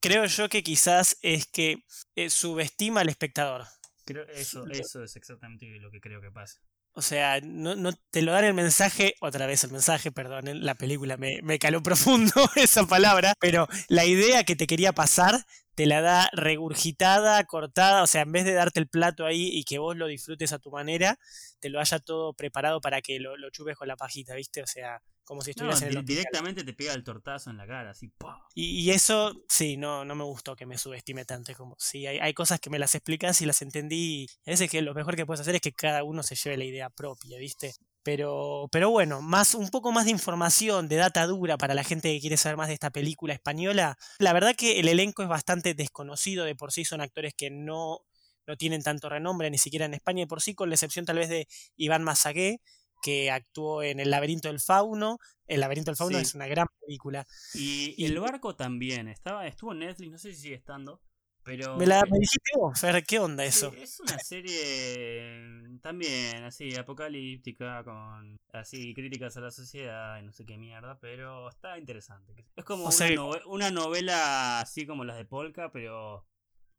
Creo 0.00 0.26
yo 0.26 0.48
que 0.48 0.62
quizás 0.62 1.18
es 1.22 1.46
que 1.46 1.84
eh, 2.14 2.30
subestima 2.30 3.00
al 3.00 3.08
espectador. 3.08 3.64
Creo 4.04 4.26
eso, 4.28 4.66
eso 4.66 5.02
es 5.02 5.16
exactamente 5.16 5.66
lo 5.80 5.90
que 5.90 6.00
creo 6.00 6.20
que 6.20 6.30
pasa. 6.30 6.60
O 6.96 7.02
sea, 7.02 7.40
no, 7.40 7.74
no 7.74 7.92
te 8.10 8.22
lo 8.22 8.32
dan 8.32 8.44
el 8.44 8.54
mensaje, 8.54 9.14
otra 9.20 9.46
vez 9.46 9.64
el 9.64 9.72
mensaje, 9.72 10.12
perdón, 10.12 10.46
en 10.46 10.64
la 10.64 10.76
película 10.76 11.16
me, 11.16 11.40
me 11.42 11.58
caló 11.58 11.82
profundo 11.82 12.32
esa 12.56 12.86
palabra, 12.86 13.34
pero 13.40 13.66
la 13.88 14.04
idea 14.04 14.44
que 14.44 14.54
te 14.54 14.68
quería 14.68 14.92
pasar 14.92 15.44
te 15.74 15.86
la 15.86 16.00
da 16.00 16.28
regurgitada, 16.32 17.42
cortada, 17.44 18.04
o 18.04 18.06
sea, 18.06 18.22
en 18.22 18.30
vez 18.30 18.44
de 18.44 18.52
darte 18.52 18.78
el 18.78 18.88
plato 18.88 19.26
ahí 19.26 19.48
y 19.52 19.64
que 19.64 19.78
vos 19.78 19.96
lo 19.96 20.06
disfrutes 20.06 20.52
a 20.52 20.60
tu 20.60 20.70
manera, 20.70 21.18
te 21.58 21.68
lo 21.68 21.80
haya 21.80 21.98
todo 21.98 22.32
preparado 22.32 22.80
para 22.80 23.02
que 23.02 23.18
lo, 23.18 23.36
lo 23.36 23.50
chupes 23.50 23.76
con 23.76 23.88
la 23.88 23.96
pajita, 23.96 24.34
¿viste? 24.34 24.62
O 24.62 24.66
sea, 24.66 25.02
como 25.24 25.40
si 25.42 25.50
No, 25.50 25.52
estuvieras 25.52 25.82
en 25.82 25.88
el 25.88 25.94
di- 25.94 25.98
hospital. 25.98 26.16
directamente 26.16 26.64
te 26.64 26.72
pega 26.74 26.92
el 26.94 27.02
tortazo 27.04 27.50
en 27.50 27.56
la 27.56 27.66
cara, 27.66 27.90
así. 27.90 28.12
Y, 28.54 28.80
y 28.82 28.90
eso, 28.90 29.32
sí, 29.48 29.76
no, 29.76 30.04
no 30.04 30.14
me 30.14 30.24
gustó 30.24 30.54
que 30.54 30.66
me 30.66 30.78
subestime 30.78 31.24
tanto. 31.24 31.50
Es 31.52 31.58
como, 31.58 31.74
sí, 31.78 32.06
hay, 32.06 32.18
hay 32.18 32.34
cosas 32.34 32.60
que 32.60 32.70
me 32.70 32.78
las 32.78 32.94
explicas 32.94 33.40
y 33.40 33.46
las 33.46 33.62
entendí. 33.62 34.26
Y 34.44 34.50
a 34.50 34.52
veces 34.52 34.70
que 34.70 34.82
lo 34.82 34.94
mejor 34.94 35.16
que 35.16 35.26
puedes 35.26 35.40
hacer 35.40 35.54
es 35.56 35.60
que 35.60 35.72
cada 35.72 36.04
uno 36.04 36.22
se 36.22 36.36
lleve 36.36 36.56
la 36.58 36.64
idea 36.64 36.90
propia, 36.90 37.38
¿viste? 37.38 37.72
Pero, 38.02 38.68
pero 38.70 38.90
bueno, 38.90 39.22
más, 39.22 39.54
un 39.54 39.70
poco 39.70 39.90
más 39.90 40.04
de 40.04 40.10
información, 40.10 40.88
de 40.88 40.96
data 40.96 41.26
dura 41.26 41.56
para 41.56 41.72
la 41.74 41.84
gente 41.84 42.12
que 42.12 42.20
quiere 42.20 42.36
saber 42.36 42.58
más 42.58 42.68
de 42.68 42.74
esta 42.74 42.90
película 42.90 43.32
española. 43.32 43.96
La 44.18 44.34
verdad 44.34 44.54
que 44.54 44.78
el 44.78 44.88
elenco 44.88 45.22
es 45.22 45.28
bastante 45.28 45.72
desconocido, 45.72 46.44
de 46.44 46.54
por 46.54 46.70
sí 46.70 46.84
son 46.84 47.00
actores 47.00 47.32
que 47.34 47.48
no, 47.50 48.00
no 48.46 48.56
tienen 48.58 48.82
tanto 48.82 49.08
renombre 49.08 49.50
ni 49.50 49.56
siquiera 49.56 49.86
en 49.86 49.94
España 49.94 50.24
de 50.24 50.26
por 50.26 50.42
sí, 50.42 50.54
con 50.54 50.68
la 50.68 50.74
excepción 50.74 51.06
tal 51.06 51.16
vez 51.16 51.30
de 51.30 51.48
Iván 51.76 52.02
Mazagué, 52.04 52.60
que 53.04 53.30
actuó 53.30 53.82
en 53.82 54.00
El 54.00 54.10
laberinto 54.10 54.48
del 54.48 54.60
fauno. 54.60 55.18
El 55.46 55.60
laberinto 55.60 55.90
del 55.90 55.96
fauno 55.96 56.16
Sí. 56.18 56.22
es 56.22 56.34
una 56.34 56.46
gran 56.46 56.66
película. 56.80 57.26
Y, 57.52 57.94
Y- 57.98 58.06
el 58.06 58.18
barco 58.18 58.56
también, 58.56 59.08
estaba, 59.08 59.46
estuvo 59.46 59.72
en 59.72 59.80
Netflix, 59.80 60.10
no 60.10 60.18
sé 60.18 60.32
si 60.32 60.40
sigue 60.40 60.54
estando, 60.54 61.02
pero... 61.42 61.76
Me, 61.76 61.86
la, 61.86 62.00
me 62.10 62.18
dijiste 62.18 62.52
vos, 62.56 62.80
Fer, 62.80 63.04
¿qué 63.04 63.18
onda 63.18 63.44
eso? 63.44 63.70
es 63.76 64.00
una 64.00 64.18
serie 64.18 65.78
también 65.82 66.44
así, 66.44 66.74
apocalíptica, 66.76 67.84
con 67.84 68.38
así 68.54 68.94
críticas 68.94 69.36
a 69.36 69.40
la 69.42 69.50
sociedad 69.50 70.18
y 70.20 70.24
no 70.24 70.32
sé 70.32 70.46
qué 70.46 70.56
mierda, 70.56 70.98
pero 70.98 71.48
está 71.50 71.78
interesante. 71.78 72.46
Es 72.56 72.64
como 72.64 72.86
O 72.86 72.90
sea 72.92 73.08
una 73.46 73.70
novela 73.70 74.60
así 74.60 74.86
como 74.86 75.04
las 75.04 75.18
de 75.18 75.26
Polka, 75.26 75.70
pero 75.70 76.26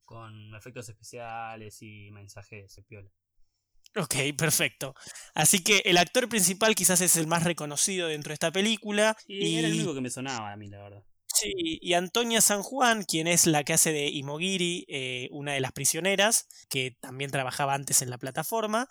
con 0.05 0.55
efectos 0.55 0.89
especiales 0.89 1.81
y 1.81 2.09
mensajes 2.11 2.75
de 2.75 2.81
piola. 2.83 3.11
Ok, 3.95 4.15
perfecto. 4.37 4.93
Así 5.33 5.63
que 5.63 5.81
el 5.85 5.97
actor 5.97 6.27
principal 6.27 6.75
quizás 6.75 6.99
es 7.01 7.15
el 7.15 7.27
más 7.27 7.43
reconocido 7.43 8.07
dentro 8.07 8.31
de 8.31 8.33
esta 8.35 8.51
película. 8.51 9.15
Y, 9.27 9.47
Y, 9.47 9.57
era 9.57 9.67
el 9.67 9.75
único 9.75 9.93
que 9.93 10.01
me 10.01 10.09
sonaba 10.09 10.51
a 10.51 10.57
mí, 10.57 10.67
la 10.67 10.81
verdad. 10.83 11.03
sí, 11.27 11.53
y 11.81 11.93
Antonia 11.93 12.41
San 12.41 12.61
Juan, 12.63 13.03
quien 13.03 13.27
es 13.27 13.45
la 13.47 13.63
que 13.63 13.73
hace 13.73 13.91
de 13.91 14.07
Imogiri, 14.09 14.85
eh, 14.87 15.27
una 15.31 15.53
de 15.53 15.59
las 15.59 15.71
prisioneras, 15.71 16.47
que 16.69 16.97
también 17.01 17.31
trabajaba 17.31 17.73
antes 17.73 18.01
en 18.01 18.09
la 18.09 18.17
plataforma. 18.17 18.87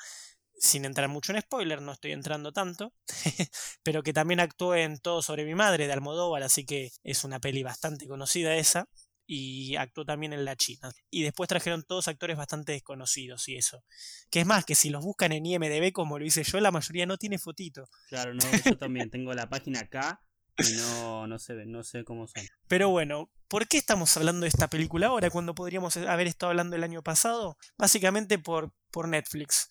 Sin 0.59 0.85
entrar 0.85 1.09
mucho 1.09 1.33
en 1.33 1.41
spoiler, 1.43 1.83
no 1.83 1.93
estoy 1.93 2.13
entrando 2.13 2.53
tanto. 2.53 2.95
pero 3.83 4.03
que 4.03 4.13
también 4.13 4.41
actuó 4.41 4.75
en 4.75 4.99
Todo 5.01 5.23
sobre 5.23 5.45
mi 5.45 5.55
madre 5.55 5.87
de 5.87 5.93
Almodóvar, 5.93 6.43
así 6.43 6.65
que 6.65 6.91
es 7.03 7.25
una 7.25 7.41
peli 7.41 7.63
bastante 7.63 8.07
conocida 8.07 8.57
esa. 8.57 8.89
Y 9.27 9.77
actuó 9.77 10.05
también 10.05 10.33
en 10.33 10.45
La 10.45 10.57
China. 10.57 10.93
Y 11.11 11.23
después 11.23 11.49
trajeron 11.49 11.83
todos 11.83 12.09
actores 12.09 12.37
bastante 12.37 12.73
desconocidos 12.73 13.49
y 13.49 13.57
eso. 13.57 13.83
Que 14.31 14.41
es 14.41 14.47
más, 14.47 14.65
que 14.65 14.75
si 14.75 14.91
los 14.91 15.03
buscan 15.03 15.33
en 15.33 15.47
IMDB 15.47 15.93
como 15.93 16.19
lo 16.19 16.27
hice 16.27 16.45
yo, 16.45 16.61
la 16.61 16.71
mayoría 16.71 17.07
no 17.07 17.17
tiene 17.17 17.39
fotito. 17.39 17.89
Claro, 18.09 18.35
no, 18.35 18.45
yo 18.65 18.77
también 18.77 19.11
tengo 19.11 19.33
la 19.33 19.49
página 19.49 19.81
acá 19.81 20.21
y 20.59 20.73
no, 20.75 21.27
no 21.27 21.39
sé, 21.39 21.55
no 21.67 21.83
sé 21.83 22.05
cómo 22.05 22.29
son. 22.29 22.45
Pero 22.69 22.89
bueno, 22.91 23.31
¿por 23.49 23.67
qué 23.67 23.77
estamos 23.77 24.17
hablando 24.17 24.43
de 24.43 24.49
esta 24.49 24.69
película 24.69 25.09
ahora 25.09 25.31
cuando 25.31 25.55
podríamos 25.55 25.97
haber 25.97 26.27
estado 26.27 26.51
hablando 26.51 26.77
el 26.77 26.85
año 26.85 27.03
pasado? 27.03 27.57
Básicamente 27.77 28.39
por, 28.39 28.73
por 28.91 29.09
Netflix. 29.09 29.71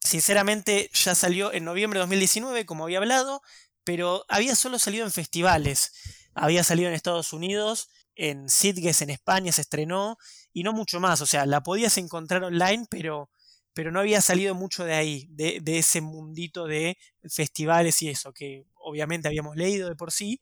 Sinceramente 0.00 0.90
ya 0.92 1.14
salió 1.14 1.52
en 1.52 1.64
noviembre 1.64 1.98
de 1.98 2.02
2019, 2.02 2.64
como 2.64 2.84
había 2.84 2.98
hablado, 2.98 3.42
pero 3.84 4.24
había 4.28 4.54
solo 4.54 4.78
salido 4.78 5.04
en 5.04 5.12
festivales. 5.12 5.92
Había 6.34 6.64
salido 6.64 6.88
en 6.88 6.94
Estados 6.94 7.32
Unidos, 7.32 7.88
en 8.20 8.50
Sitges 8.50 9.00
en 9.00 9.08
España 9.08 9.50
se 9.50 9.62
estrenó 9.62 10.18
y 10.52 10.62
no 10.62 10.74
mucho 10.74 11.00
más. 11.00 11.22
O 11.22 11.26
sea, 11.26 11.46
la 11.46 11.62
podías 11.62 11.96
encontrar 11.96 12.44
online, 12.44 12.84
pero, 12.90 13.30
pero 13.72 13.90
no 13.90 14.00
había 14.00 14.20
salido 14.20 14.54
mucho 14.54 14.84
de 14.84 14.92
ahí, 14.92 15.26
de, 15.30 15.60
de 15.62 15.78
ese 15.78 16.02
mundito 16.02 16.66
de 16.66 16.98
festivales 17.30 18.02
y 18.02 18.10
eso, 18.10 18.34
que 18.34 18.66
obviamente 18.74 19.26
habíamos 19.26 19.56
leído 19.56 19.88
de 19.88 19.96
por 19.96 20.12
sí, 20.12 20.38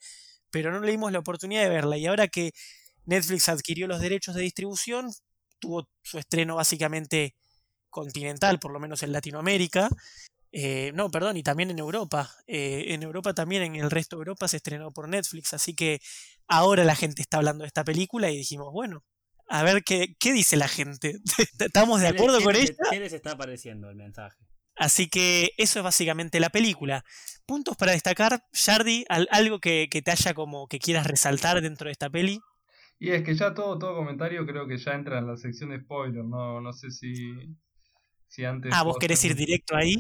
pero 0.51 0.73
no 0.73 0.81
le 0.81 0.91
dimos 0.91 1.13
la 1.13 1.21
oportunidad 1.21 1.63
de 1.63 1.69
verla. 1.69 1.97
Y 1.97 2.07
ahora 2.07 2.27
que 2.27 2.51
Netflix 3.05 3.49
adquirió 3.49 3.87
los 3.87 4.01
derechos 4.01 4.35
de 4.35 4.43
distribución, 4.43 5.13
tuvo 5.61 5.89
su 6.03 6.19
estreno 6.19 6.57
básicamente 6.57 7.37
continental, 7.91 8.59
por 8.59 8.73
lo 8.73 8.81
menos 8.81 9.05
en 9.05 9.13
Latinoamérica. 9.13 9.89
Eh, 10.53 10.93
no, 10.95 11.11
perdón, 11.11 11.37
y 11.37 11.43
también 11.43 11.71
en 11.71 11.79
Europa. 11.79 12.31
Eh, 12.47 12.87
en 12.89 13.03
Europa 13.03 13.35
también, 13.35 13.63
en 13.63 13.77
el 13.77 13.91
resto 13.91 14.17
de 14.17 14.21
Europa 14.21 14.49
se 14.49 14.57
estrenó 14.59 14.91
por 14.91 15.09
Netflix, 15.09 15.53
así 15.55 15.75
que 15.75 16.01
ahora 16.47 16.85
la 16.85 16.97
gente 16.97 17.23
está 17.23 17.39
hablando 17.39 17.63
de 17.63 17.69
esta 17.69 17.85
película 17.85 18.31
y 18.31 18.37
dijimos, 18.37 18.73
bueno, 18.73 19.05
a 19.49 19.63
ver 19.63 19.83
qué, 19.83 20.17
qué 20.19 20.33
dice 20.33 20.57
la 20.57 20.69
gente. 20.69 21.19
¿Estamos 21.59 22.01
de 22.01 22.09
acuerdo 22.09 22.43
con 22.43 22.57
ella? 22.57 22.75
¿Qué 22.91 23.01
les 23.01 23.13
está 23.13 23.37
pareciendo 23.37 23.91
el 23.91 23.97
mensaje? 23.97 24.37
Así 24.77 25.09
que 25.09 25.51
eso 25.59 25.81
es 25.81 25.83
básicamente 25.83 26.39
la 26.39 26.51
película. 26.51 27.05
Puntos 27.47 27.77
para 27.77 27.93
destacar, 27.93 28.45
Jardi, 28.53 29.05
algo 29.09 29.59
que, 29.59 29.89
te 29.91 30.11
haya 30.11 30.35
como 30.35 30.69
que 30.69 30.79
quieras 30.79 31.07
resaltar 31.07 31.61
dentro 31.61 31.87
de 31.87 31.93
esta 31.93 32.09
peli. 32.09 32.41
Y 33.01 33.11
es 33.11 33.25
que 33.25 33.35
ya 33.35 33.55
todo, 33.55 33.79
todo 33.79 33.97
comentario 33.97 34.47
creo 34.47 34.67
que 34.69 34.79
ya 34.79 34.93
entra 34.93 35.19
en 35.19 35.27
la 35.27 35.37
sección 35.37 35.71
de 35.71 35.81
spoiler, 35.81 36.25
no, 36.25 36.61
no 36.61 36.73
sé 36.73 36.91
si, 36.91 37.33
si 38.29 38.45
antes... 38.45 38.73
Ah, 38.75 38.83
vos 38.83 38.99
querés 38.99 39.25
ir 39.25 39.35
directo 39.35 39.77
ahí. 39.77 39.97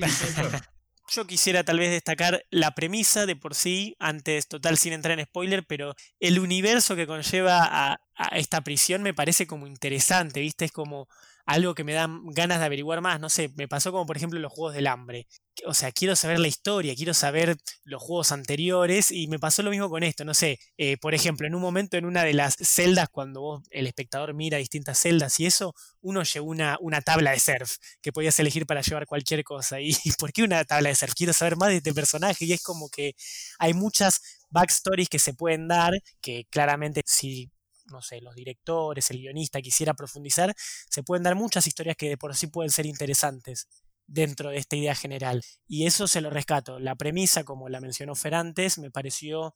Yo 1.08 1.26
quisiera 1.26 1.62
tal 1.64 1.78
vez 1.78 1.90
destacar 1.90 2.46
la 2.50 2.74
premisa 2.74 3.26
de 3.26 3.36
por 3.36 3.54
sí, 3.54 3.96
antes 3.98 4.48
total 4.48 4.78
sin 4.78 4.92
entrar 4.92 5.18
en 5.18 5.26
spoiler, 5.26 5.66
pero 5.66 5.94
el 6.20 6.38
universo 6.38 6.96
que 6.96 7.06
conlleva 7.06 7.60
a, 7.64 8.00
a 8.14 8.36
esta 8.38 8.62
prisión 8.62 9.02
me 9.02 9.12
parece 9.12 9.46
como 9.46 9.66
interesante, 9.66 10.40
¿viste? 10.40 10.64
Es 10.64 10.72
como 10.72 11.08
algo 11.46 11.74
que 11.74 11.84
me 11.84 11.92
da 11.92 12.08
ganas 12.26 12.60
de 12.60 12.64
averiguar 12.66 13.00
más. 13.00 13.20
No 13.20 13.28
sé, 13.28 13.50
me 13.56 13.68
pasó 13.68 13.92
como 13.92 14.06
por 14.06 14.16
ejemplo 14.16 14.38
los 14.38 14.52
Juegos 14.52 14.74
del 14.74 14.86
Hambre. 14.86 15.26
O 15.66 15.74
sea, 15.74 15.92
quiero 15.92 16.16
saber 16.16 16.40
la 16.40 16.48
historia, 16.48 16.94
quiero 16.94 17.12
saber 17.12 17.56
los 17.84 18.02
juegos 18.02 18.32
anteriores 18.32 19.10
y 19.10 19.28
me 19.28 19.38
pasó 19.38 19.62
lo 19.62 19.70
mismo 19.70 19.90
con 19.90 20.02
esto. 20.02 20.24
No 20.24 20.34
sé, 20.34 20.58
eh, 20.78 20.96
por 20.96 21.14
ejemplo, 21.14 21.46
en 21.46 21.54
un 21.54 21.60
momento 21.60 21.96
en 21.96 22.06
una 22.06 22.24
de 22.24 22.32
las 22.32 22.56
celdas, 22.56 23.08
cuando 23.10 23.40
vos, 23.42 23.62
el 23.70 23.86
espectador 23.86 24.34
mira 24.34 24.58
distintas 24.58 24.98
celdas 24.98 25.38
y 25.40 25.46
eso, 25.46 25.74
uno 26.00 26.22
llevó 26.22 26.46
una, 26.46 26.78
una 26.80 27.02
tabla 27.02 27.32
de 27.32 27.40
surf 27.40 27.76
que 28.00 28.12
podías 28.12 28.38
elegir 28.40 28.66
para 28.66 28.80
llevar 28.80 29.06
cualquier 29.06 29.44
cosa. 29.44 29.80
¿Y 29.80 29.94
por 30.18 30.32
qué 30.32 30.42
una 30.42 30.64
tabla 30.64 30.88
de 30.88 30.94
surf? 30.94 31.12
Quiero 31.14 31.32
saber 31.34 31.56
más 31.56 31.68
de 31.68 31.76
este 31.76 31.92
personaje 31.92 32.44
y 32.46 32.52
es 32.52 32.62
como 32.62 32.88
que 32.88 33.14
hay 33.58 33.74
muchas 33.74 34.20
backstories 34.50 35.08
que 35.08 35.18
se 35.18 35.34
pueden 35.34 35.68
dar 35.68 35.92
que 36.20 36.46
claramente 36.50 37.02
si 37.06 37.50
no 37.92 38.02
sé, 38.02 38.20
los 38.20 38.34
directores, 38.34 39.10
el 39.10 39.18
guionista 39.18 39.60
quisiera 39.60 39.94
profundizar, 39.94 40.54
se 40.56 41.02
pueden 41.02 41.22
dar 41.22 41.36
muchas 41.36 41.66
historias 41.66 41.96
que 41.96 42.08
de 42.08 42.16
por 42.16 42.34
sí 42.34 42.48
pueden 42.48 42.70
ser 42.70 42.86
interesantes 42.86 43.68
dentro 44.06 44.50
de 44.50 44.56
esta 44.56 44.76
idea 44.76 44.94
general. 44.94 45.42
Y 45.66 45.86
eso 45.86 46.06
se 46.08 46.20
lo 46.20 46.30
rescato. 46.30 46.78
La 46.78 46.96
premisa, 46.96 47.44
como 47.44 47.68
la 47.68 47.80
mencionó 47.80 48.14
Fer 48.14 48.34
antes, 48.34 48.78
me 48.78 48.90
pareció 48.90 49.54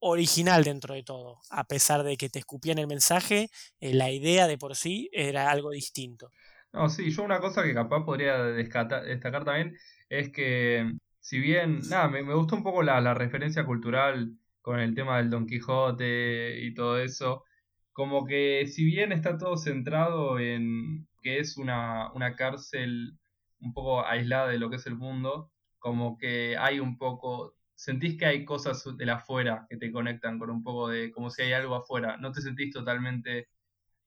original 0.00 0.64
dentro 0.64 0.94
de 0.94 1.02
todo. 1.02 1.38
A 1.50 1.64
pesar 1.64 2.02
de 2.02 2.16
que 2.16 2.28
te 2.28 2.38
escupían 2.38 2.78
el 2.78 2.86
mensaje, 2.86 3.50
eh, 3.80 3.94
la 3.94 4.10
idea 4.10 4.46
de 4.46 4.58
por 4.58 4.76
sí 4.76 5.08
era 5.12 5.50
algo 5.50 5.70
distinto. 5.70 6.30
No, 6.72 6.88
sí, 6.88 7.10
yo 7.10 7.22
una 7.22 7.40
cosa 7.40 7.62
que 7.62 7.74
capaz 7.74 8.04
podría 8.04 8.42
destacar 8.44 9.44
también 9.44 9.76
es 10.08 10.30
que, 10.30 10.90
si 11.20 11.38
bien, 11.38 11.80
nada, 11.88 12.08
me, 12.08 12.22
gustó 12.22 12.56
un 12.56 12.62
poco 12.62 12.82
la, 12.82 13.00
la 13.00 13.14
referencia 13.14 13.64
cultural 13.64 14.36
con 14.62 14.78
el 14.78 14.94
tema 14.94 15.18
del 15.18 15.30
Don 15.30 15.46
Quijote 15.46 16.60
y 16.60 16.74
todo 16.74 16.98
eso, 16.98 17.44
como 17.92 18.26
que 18.26 18.66
si 18.66 18.84
bien 18.84 19.12
está 19.12 19.38
todo 19.38 19.56
centrado 19.56 20.38
en 20.38 21.08
que 21.22 21.38
es 21.38 21.56
una, 21.56 22.12
una 22.12 22.34
cárcel 22.34 23.18
un 23.60 23.74
poco 23.74 24.06
aislada 24.06 24.48
de 24.48 24.58
lo 24.58 24.70
que 24.70 24.76
es 24.76 24.86
el 24.86 24.96
mundo, 24.96 25.52
como 25.78 26.16
que 26.16 26.56
hay 26.56 26.80
un 26.80 26.96
poco, 26.96 27.54
sentís 27.74 28.18
que 28.18 28.26
hay 28.26 28.44
cosas 28.44 28.84
de 28.96 29.06
la 29.06 29.14
afuera 29.14 29.66
que 29.68 29.76
te 29.76 29.92
conectan 29.92 30.38
con 30.38 30.50
un 30.50 30.62
poco 30.62 30.88
de, 30.88 31.10
como 31.10 31.30
si 31.30 31.42
hay 31.42 31.52
algo 31.52 31.74
afuera, 31.74 32.16
no 32.18 32.32
te 32.32 32.40
sentís 32.40 32.72
totalmente 32.72 33.48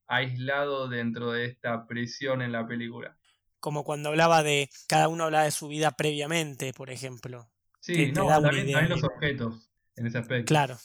aislado 0.08 0.88
dentro 0.88 1.32
de 1.32 1.46
esta 1.46 1.86
prisión 1.88 2.42
en 2.42 2.52
la 2.52 2.68
película. 2.68 3.18
Como 3.60 3.84
cuando 3.84 4.10
hablaba 4.10 4.44
de, 4.44 4.70
cada 4.88 5.08
uno 5.08 5.26
hablaba 5.26 5.46
de 5.46 5.52
su 5.52 5.68
vida 5.68 5.92
previamente, 5.92 6.74
por 6.74 6.90
ejemplo. 6.90 7.48
Sí, 7.80 8.12
no, 8.12 8.28
también, 8.28 8.72
también 8.72 8.90
los 8.90 9.04
objetos 9.04 9.73
en 9.96 10.08
ese 10.08 10.18
aspecto. 10.18 10.46
Claro, 10.48 10.78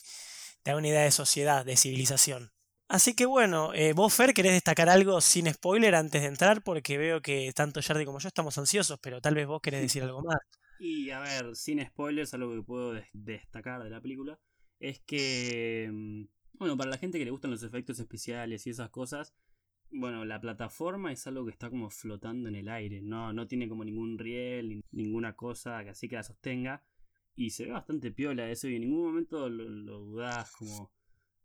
te 0.63 0.71
da 0.71 0.77
una 0.77 0.89
idea 0.89 1.03
de 1.03 1.11
sociedad, 1.11 1.65
de 1.65 1.77
civilización. 1.77 2.51
Así 2.89 3.15
que 3.15 3.27
bueno, 3.27 3.75
eh, 3.75 3.93
vos 3.93 4.15
Fer, 4.15 4.33
¿querés 4.33 4.53
destacar 4.53 4.89
algo 4.89 5.21
sin 5.21 5.53
spoiler 5.53 5.95
antes 5.95 6.23
de 6.23 6.29
entrar? 6.29 6.63
Porque 6.63 6.97
veo 6.97 7.21
que 7.21 7.53
tanto 7.55 7.83
Jardy 7.83 8.07
como 8.07 8.19
yo 8.19 8.29
estamos 8.29 8.57
ansiosos, 8.57 8.99
pero 9.03 9.21
tal 9.21 9.35
vez 9.35 9.47
vos 9.47 9.61
querés 9.61 9.83
decir 9.83 10.03
algo 10.03 10.23
más. 10.23 10.39
Y 10.81 11.11
a 11.11 11.19
ver, 11.19 11.57
sin 11.57 11.85
spoilers, 11.85 12.35
algo 12.35 12.55
que 12.55 12.63
puedo 12.63 12.95
destacar 13.13 13.83
de 13.83 13.91
la 13.91 14.01
película 14.01 14.39
es 14.79 15.01
que, 15.01 15.91
mm, 15.93 16.23
bueno, 16.53 16.77
para 16.77 16.91
la 16.91 16.99
gente 16.99 17.19
que 17.19 17.25
le 17.25 17.33
gustan 17.33 17.51
los 17.51 17.65
efectos 17.65 17.99
especiales 17.99 18.65
y 18.65 18.71
esas 18.71 18.89
cosas, 18.91 19.35
bueno, 19.91 20.25
la 20.25 20.41
plataforma 20.41 21.13
es 21.13 21.27
algo 21.27 21.45
que 21.45 21.51
está 21.51 21.71
como 21.71 21.91
flotando 21.91 22.49
en 22.49 22.55
el 22.55 22.69
aire, 22.69 23.01
no, 23.01 23.33
no 23.33 23.47
tiene 23.47 23.69
como 23.69 23.85
ningún 23.85 24.19
riel, 24.19 24.85
ninguna 24.93 25.35
cosa 25.35 25.83
que 25.83 25.91
así 25.91 26.09
que 26.09 26.17
la 26.17 26.23
sostenga. 26.23 26.85
Y 27.39 27.51
se 27.51 27.67
ve 27.67 27.71
bastante 27.71 28.11
piola 28.11 28.51
eso 28.51 28.67
y 28.67 28.75
en 28.75 28.81
ningún 28.81 29.07
momento 29.07 29.49
lo, 29.49 29.69
lo 29.69 30.01
dudás 30.01 30.51
como... 30.57 30.91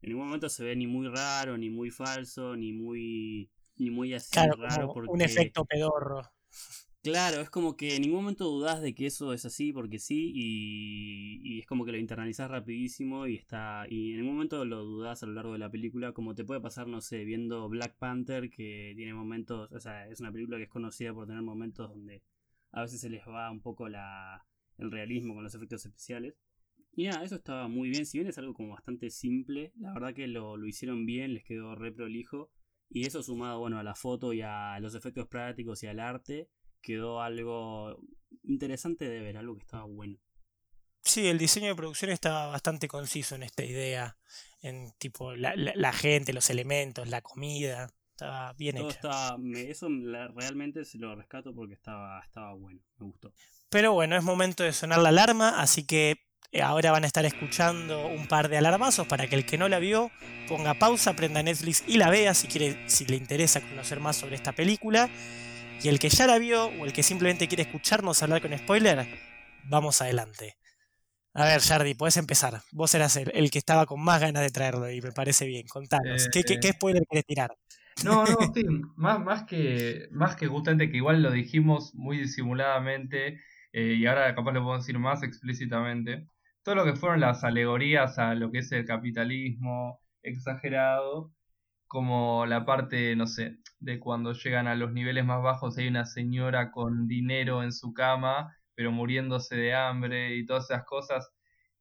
En 0.02 0.10
ningún 0.10 0.26
momento 0.26 0.50
se 0.50 0.64
ve 0.64 0.76
ni 0.76 0.88
muy 0.88 1.08
raro, 1.08 1.56
ni 1.56 1.70
muy 1.70 1.92
falso, 1.92 2.56
ni 2.56 2.74
muy... 2.74 3.52
Ni 3.76 3.92
muy 3.92 4.12
así 4.16 4.36
raro. 4.58 4.92
Porque... 4.92 5.12
Un 5.12 5.22
efecto 5.22 5.64
pedorro. 5.66 6.24
Claro, 7.04 7.42
es 7.42 7.52
como 7.52 7.78
que 7.78 7.96
en 7.96 8.02
ningún 8.02 8.22
momento 8.22 8.46
dudás 8.46 8.82
de 8.82 8.96
que 8.96 9.06
eso 9.06 9.34
es 9.34 9.46
así 9.46 9.72
porque 9.72 10.00
sí 10.00 10.32
y, 10.34 11.42
y, 11.44 11.60
es 11.60 11.68
como 11.68 11.86
que 11.86 11.92
lo 11.92 11.98
internalizás 11.98 12.50
rapidísimo 12.50 13.28
y 13.28 13.36
está 13.36 13.86
y 13.90 14.14
en 14.14 14.22
ningún 14.22 14.36
momento 14.36 14.64
lo 14.64 14.84
dudás 14.86 15.22
a 15.22 15.26
lo 15.26 15.34
largo 15.34 15.52
de 15.52 15.60
la 15.60 15.70
película 15.70 16.14
como 16.14 16.34
te 16.34 16.46
puede 16.46 16.62
pasar, 16.62 16.88
no 16.88 17.02
sé, 17.02 17.26
viendo 17.26 17.68
Black 17.68 17.98
Panther 17.98 18.50
que 18.50 18.94
tiene 18.96 19.14
momentos, 19.14 19.70
o 19.74 19.80
sea, 19.82 20.08
es 20.08 20.22
una 20.22 20.32
película 20.32 20.58
que 20.58 20.64
es 20.64 20.70
conocida 20.70 21.14
por 21.14 21.28
tener 21.28 21.42
momentos 21.44 21.90
donde 21.90 22.24
a 22.72 22.82
veces 22.82 23.02
se 23.02 23.10
les 23.10 23.28
va 23.28 23.52
un 23.52 23.60
poco 23.60 23.90
la, 23.90 24.46
el 24.78 24.92
realismo 24.92 25.34
con 25.34 25.44
los 25.44 25.56
efectos 25.56 25.86
especiales. 25.86 26.36
Y 26.96 27.06
nada, 27.06 27.24
eso 27.24 27.36
estaba 27.36 27.68
muy 27.68 27.90
bien. 27.90 28.06
Si 28.06 28.18
bien 28.18 28.30
es 28.30 28.38
algo 28.38 28.54
como 28.54 28.74
bastante 28.74 29.10
simple, 29.10 29.74
la 29.78 29.94
verdad 29.94 30.14
que 30.14 30.28
lo, 30.28 30.58
lo 30.58 30.68
hicieron 30.68 31.06
bien, 31.06 31.34
les 31.34 31.44
quedó 31.44 31.76
re 31.76 31.92
prolijo. 31.92 32.52
Y 32.90 33.08
eso 33.08 33.24
sumado, 33.24 33.60
bueno, 33.60 33.80
a 33.80 33.84
la 33.84 33.96
foto 33.96 34.34
y 34.34 34.42
a 34.42 34.80
los 34.80 34.94
efectos 34.94 35.28
prácticos 35.28 35.82
y 35.82 35.88
al 35.88 36.00
arte, 36.00 36.50
quedó 36.82 37.22
algo 37.22 38.00
interesante 38.44 39.10
de 39.10 39.20
ver, 39.20 39.38
algo 39.38 39.56
que 39.56 39.64
estaba 39.64 39.86
bueno. 39.86 40.20
Sí, 41.04 41.28
el 41.28 41.38
diseño 41.38 41.68
de 41.68 41.76
producción 41.76 42.12
estaba 42.12 42.48
bastante 42.48 42.88
conciso 42.88 43.36
en 43.36 43.44
esta 43.44 43.66
idea, 43.66 44.18
en 44.62 44.92
tipo 45.00 45.36
la, 45.36 45.56
la, 45.56 45.94
gente, 45.94 46.32
los 46.32 46.50
elementos, 46.50 47.10
la 47.10 47.22
comida, 47.22 47.90
estaba 48.24 48.54
bien 48.54 48.78
hecho. 48.78 49.38
eso 49.56 49.88
realmente 50.36 50.86
se 50.86 50.98
lo 50.98 51.16
rescato 51.16 51.54
porque 51.54 51.74
estaba, 51.74 52.20
estaba 52.22 52.54
bueno, 52.54 52.82
me 52.98 53.06
gustó. 53.06 53.34
Pero 53.70 53.94
bueno, 53.94 54.16
es 54.16 54.24
momento 54.24 54.64
de 54.64 54.74
sonar 54.74 55.00
la 55.00 55.10
alarma, 55.10 55.62
así 55.62 55.86
que 55.86 56.18
eh, 56.52 56.62
ahora 56.62 56.92
van 56.92 57.04
a 57.04 57.08
estar 57.08 57.26
escuchando 57.26 58.06
un 58.08 58.28
par 58.28 58.48
de 58.48 58.58
alarmazos 58.58 59.08
para 59.08 59.28
que 59.28 59.36
el 59.36 59.46
que 59.46 59.58
no 59.58 59.68
la 59.68 59.80
vio 59.80 60.12
ponga 60.48 60.76
pausa, 60.76 61.16
prenda 61.16 61.42
Netflix 61.42 61.84
y 61.88 61.98
la 61.98 62.12
vea 62.12 62.36
si, 62.36 62.48
quiere, 62.48 62.88
si 62.88 63.06
le 63.06 63.16
interesa 63.16 63.62
conocer 63.62 64.00
más 64.00 64.18
sobre 64.18 64.36
esta 64.36 64.52
película. 64.52 65.10
Y 65.82 65.90
el 65.90 66.00
que 66.00 66.10
ya 66.10 66.28
la 66.28 66.38
vio 66.38 66.68
o 66.68 66.86
el 66.86 66.94
que 66.94 67.04
simplemente 67.04 67.48
quiere 67.48 67.64
escucharnos 67.64 68.22
hablar 68.22 68.42
con 68.42 68.58
spoiler, 68.58 69.08
vamos 69.66 70.02
adelante. 70.02 70.58
A 71.34 71.46
ver, 71.46 71.62
Jardi, 71.62 71.96
puedes 71.96 72.18
empezar. 72.18 72.62
Vos 72.72 72.94
eras 72.94 73.18
el, 73.18 73.50
que 73.50 73.58
estaba 73.58 73.88
con 73.88 74.00
más 74.00 74.22
ganas 74.22 74.44
de 74.44 74.52
traerlo 74.52 74.90
y 74.92 75.02
me 75.02 75.12
parece 75.12 75.46
bien. 75.46 75.68
Contanos. 75.68 76.30
¿Qué, 76.32 76.44
qué, 76.44 76.60
qué 76.60 76.74
spoiler 76.74 77.04
querés 77.10 77.26
tirar? 77.26 77.58
No, 78.04 78.26
no, 78.26 78.54
sí. 78.54 78.64
más, 78.96 79.20
más, 79.20 79.44
que, 79.44 80.08
más 80.12 80.36
que 80.36 80.48
justamente 80.48 80.90
que 80.90 80.98
igual 80.98 81.22
lo 81.22 81.32
dijimos 81.32 81.94
muy 81.96 82.18
disimuladamente 82.18 83.40
eh, 83.74 83.96
y 83.98 84.06
ahora 84.06 84.36
capaz 84.36 84.52
lo 84.54 84.64
podemos 84.64 84.86
decir 84.86 85.00
más 85.00 85.24
explícitamente, 85.24 86.28
todo 86.64 86.76
lo 86.76 86.86
que 86.86 86.96
fueron 86.96 87.20
las 87.22 87.44
alegorías 87.44 88.20
a 88.20 88.36
lo 88.36 88.52
que 88.52 88.60
es 88.60 88.72
el 88.72 88.86
capitalismo 88.86 90.00
exagerado, 90.22 91.34
como 91.88 92.46
la 92.46 92.66
parte, 92.66 93.16
no 93.16 93.28
sé, 93.28 93.58
de 93.80 94.00
cuando 94.00 94.34
llegan 94.34 94.68
a 94.68 94.76
los 94.76 94.94
niveles 94.94 95.26
más 95.26 95.42
bajos 95.44 95.78
hay 95.78 95.88
una 95.88 96.06
señora 96.06 96.72
con 96.72 97.08
dinero 97.08 97.64
en 97.64 97.72
su 97.74 97.94
cama, 97.94 98.56
pero 98.76 98.92
muriéndose 98.92 99.56
de 99.56 99.74
hambre 99.76 100.36
y 100.36 100.46
todas 100.46 100.66
esas 100.70 100.86
cosas. 100.86 101.28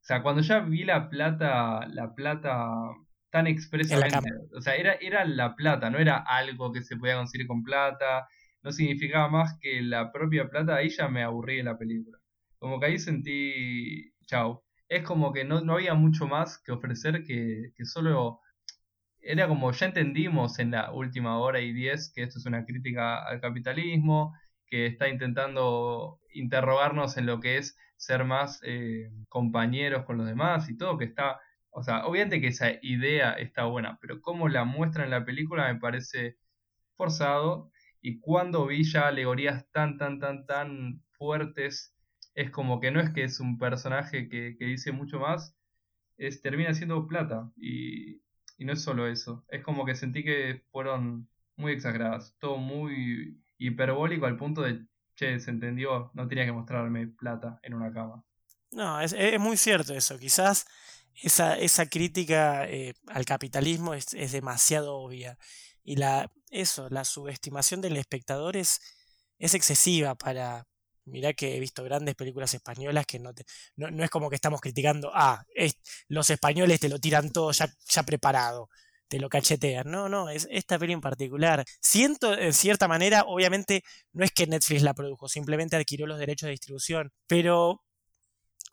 O 0.02 0.04
sea, 0.04 0.22
cuando 0.22 0.42
ya 0.42 0.60
vi 0.60 0.84
la 0.84 1.08
plata, 1.10 1.86
la 1.88 2.14
plata 2.14 2.68
tan 3.32 3.46
expresamente, 3.46 4.30
o 4.54 4.60
sea, 4.60 4.76
era, 4.76 4.92
era 5.00 5.24
la 5.24 5.56
plata, 5.56 5.88
no 5.88 5.98
era 5.98 6.18
algo 6.18 6.70
que 6.70 6.82
se 6.82 6.98
podía 6.98 7.16
conseguir 7.16 7.46
con 7.46 7.62
plata, 7.62 8.28
no 8.62 8.70
significaba 8.72 9.28
más 9.30 9.58
que 9.58 9.80
la 9.80 10.12
propia 10.12 10.50
plata, 10.50 10.76
ahí 10.76 10.90
ya 10.90 11.08
me 11.08 11.22
aburrí 11.22 11.56
de 11.56 11.62
la 11.62 11.78
película. 11.78 12.18
Como 12.58 12.78
que 12.78 12.86
ahí 12.86 12.98
sentí, 12.98 14.12
chao. 14.26 14.62
Es 14.86 15.02
como 15.02 15.32
que 15.32 15.44
no, 15.44 15.62
no 15.62 15.74
había 15.74 15.94
mucho 15.94 16.26
más 16.26 16.62
que 16.62 16.72
ofrecer 16.72 17.24
que, 17.24 17.72
que 17.74 17.84
solo... 17.86 18.40
Era 19.22 19.48
como 19.48 19.72
ya 19.72 19.86
entendimos 19.86 20.58
en 20.58 20.72
la 20.72 20.92
última 20.92 21.38
hora 21.38 21.60
y 21.60 21.72
diez 21.72 22.12
que 22.14 22.24
esto 22.24 22.38
es 22.38 22.44
una 22.44 22.66
crítica 22.66 23.24
al 23.24 23.40
capitalismo, 23.40 24.34
que 24.66 24.86
está 24.86 25.08
intentando 25.08 26.18
interrogarnos 26.34 27.16
en 27.16 27.26
lo 27.26 27.40
que 27.40 27.56
es 27.56 27.76
ser 27.96 28.24
más 28.24 28.60
eh, 28.64 29.10
compañeros 29.28 30.04
con 30.04 30.18
los 30.18 30.26
demás 30.26 30.68
y 30.68 30.76
todo, 30.76 30.98
que 30.98 31.06
está 31.06 31.40
O 31.72 31.82
sea, 31.82 32.06
obviamente 32.06 32.40
que 32.40 32.48
esa 32.48 32.70
idea 32.82 33.32
está 33.32 33.64
buena, 33.64 33.98
pero 34.00 34.20
cómo 34.20 34.48
la 34.48 34.64
muestra 34.64 35.04
en 35.04 35.10
la 35.10 35.24
película 35.24 35.72
me 35.72 35.80
parece 35.80 36.36
forzado. 36.96 37.72
Y 38.02 38.20
cuando 38.20 38.66
vi 38.66 38.84
ya 38.84 39.08
alegorías 39.08 39.66
tan, 39.72 39.98
tan, 39.98 40.20
tan, 40.20 40.46
tan 40.46 41.02
fuertes, 41.12 41.94
es 42.34 42.50
como 42.50 42.80
que 42.80 42.90
no 42.90 43.00
es 43.00 43.10
que 43.10 43.24
es 43.24 43.40
un 43.40 43.58
personaje 43.58 44.28
que, 44.28 44.56
dice 44.58 44.92
mucho 44.92 45.18
más, 45.18 45.56
es, 46.18 46.42
termina 46.42 46.74
siendo 46.74 47.08
plata. 47.08 47.50
Y, 47.56 48.22
y 48.58 48.64
no 48.64 48.74
es 48.74 48.82
solo 48.82 49.06
eso, 49.08 49.44
es 49.48 49.62
como 49.62 49.84
que 49.84 49.94
sentí 49.94 50.24
que 50.24 50.62
fueron 50.70 51.28
muy 51.56 51.72
exageradas, 51.72 52.36
todo 52.38 52.58
muy 52.58 53.40
hiperbólico 53.58 54.26
al 54.26 54.36
punto 54.36 54.62
de, 54.62 54.84
che, 55.16 55.40
se 55.40 55.50
entendió, 55.50 56.10
no 56.14 56.28
tenía 56.28 56.44
que 56.44 56.52
mostrarme 56.52 57.06
plata 57.08 57.58
en 57.62 57.74
una 57.74 57.92
cama. 57.92 58.24
No, 58.72 59.00
es, 59.00 59.12
es 59.12 59.38
muy 59.40 59.56
cierto 59.56 59.94
eso, 59.94 60.18
quizás 60.18 60.66
esa, 61.20 61.58
esa 61.58 61.86
crítica 61.86 62.68
eh, 62.68 62.94
al 63.08 63.24
capitalismo 63.24 63.94
es, 63.94 64.14
es, 64.14 64.32
demasiado 64.32 64.96
obvia. 64.96 65.38
Y 65.84 65.96
la, 65.96 66.30
eso, 66.50 66.88
la 66.90 67.04
subestimación 67.04 67.80
del 67.80 67.96
espectador 67.96 68.56
es, 68.56 68.80
es 69.38 69.54
excesiva 69.54 70.14
para... 70.14 70.66
Mirá 71.04 71.32
que 71.32 71.56
he 71.56 71.60
visto 71.60 71.82
grandes 71.82 72.14
películas 72.14 72.54
españolas 72.54 73.06
que 73.06 73.18
no, 73.18 73.34
te, 73.34 73.44
no, 73.74 73.90
no 73.90 74.04
es 74.04 74.10
como 74.10 74.30
que 74.30 74.36
estamos 74.36 74.60
criticando, 74.60 75.10
ah, 75.12 75.44
los 76.06 76.30
españoles 76.30 76.78
te 76.78 76.88
lo 76.88 77.00
tiran 77.00 77.32
todo 77.32 77.50
ya, 77.50 77.68
ya 77.88 78.04
preparado 78.04 78.68
te 79.12 79.20
lo 79.20 79.28
cachetean. 79.28 79.90
No, 79.90 80.08
no, 80.08 80.30
es 80.30 80.48
esta 80.50 80.78
peli 80.78 80.94
en 80.94 81.02
particular. 81.02 81.66
Siento, 81.82 82.32
en 82.32 82.54
cierta 82.54 82.88
manera, 82.88 83.24
obviamente, 83.26 83.84
no 84.14 84.24
es 84.24 84.32
que 84.32 84.46
Netflix 84.46 84.80
la 84.82 84.94
produjo, 84.94 85.28
simplemente 85.28 85.76
adquirió 85.76 86.06
los 86.06 86.18
derechos 86.18 86.46
de 86.46 86.52
distribución. 86.52 87.12
Pero 87.26 87.82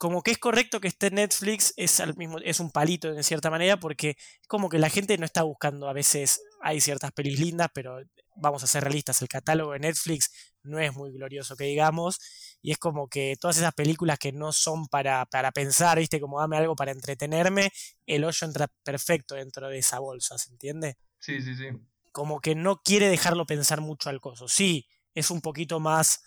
como 0.00 0.22
que 0.22 0.30
es 0.30 0.38
correcto 0.38 0.80
que 0.80 0.88
esté 0.88 1.10
Netflix, 1.10 1.74
es, 1.76 2.00
al 2.00 2.16
mismo, 2.16 2.38
es 2.38 2.58
un 2.58 2.70
palito 2.70 3.08
en 3.08 3.22
cierta 3.22 3.50
manera, 3.50 3.78
porque 3.78 4.16
como 4.48 4.70
que 4.70 4.78
la 4.78 4.88
gente 4.88 5.18
no 5.18 5.26
está 5.26 5.42
buscando, 5.42 5.90
a 5.90 5.92
veces 5.92 6.40
hay 6.62 6.80
ciertas 6.80 7.12
pelis 7.12 7.38
lindas, 7.38 7.68
pero 7.74 7.98
vamos 8.34 8.64
a 8.64 8.66
ser 8.66 8.82
realistas, 8.82 9.20
el 9.20 9.28
catálogo 9.28 9.72
de 9.72 9.80
Netflix 9.80 10.54
no 10.62 10.78
es 10.78 10.94
muy 10.94 11.12
glorioso, 11.12 11.54
que 11.54 11.64
digamos, 11.64 12.18
y 12.62 12.72
es 12.72 12.78
como 12.78 13.08
que 13.08 13.36
todas 13.38 13.58
esas 13.58 13.74
películas 13.74 14.18
que 14.18 14.32
no 14.32 14.52
son 14.52 14.88
para, 14.88 15.26
para 15.26 15.52
pensar, 15.52 15.98
viste, 15.98 16.18
como 16.18 16.40
dame 16.40 16.56
algo 16.56 16.74
para 16.74 16.92
entretenerme, 16.92 17.70
el 18.06 18.24
hoyo 18.24 18.46
entra 18.46 18.68
perfecto 18.82 19.34
dentro 19.34 19.68
de 19.68 19.76
esa 19.76 19.98
bolsa, 19.98 20.38
¿se 20.38 20.50
entiende? 20.50 20.96
Sí, 21.18 21.42
sí, 21.42 21.54
sí. 21.54 21.66
Como 22.10 22.40
que 22.40 22.54
no 22.54 22.80
quiere 22.82 23.10
dejarlo 23.10 23.44
pensar 23.44 23.82
mucho 23.82 24.08
al 24.08 24.22
coso. 24.22 24.48
Sí, 24.48 24.86
es 25.14 25.30
un 25.30 25.42
poquito 25.42 25.78
más, 25.78 26.22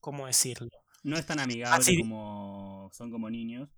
¿cómo 0.00 0.26
decirlo? 0.26 0.70
No 1.02 1.16
es 1.16 1.26
tan 1.26 1.40
amigable 1.40 1.98
como 1.98 2.90
son 2.92 3.10
como 3.10 3.30
niños. 3.30 3.68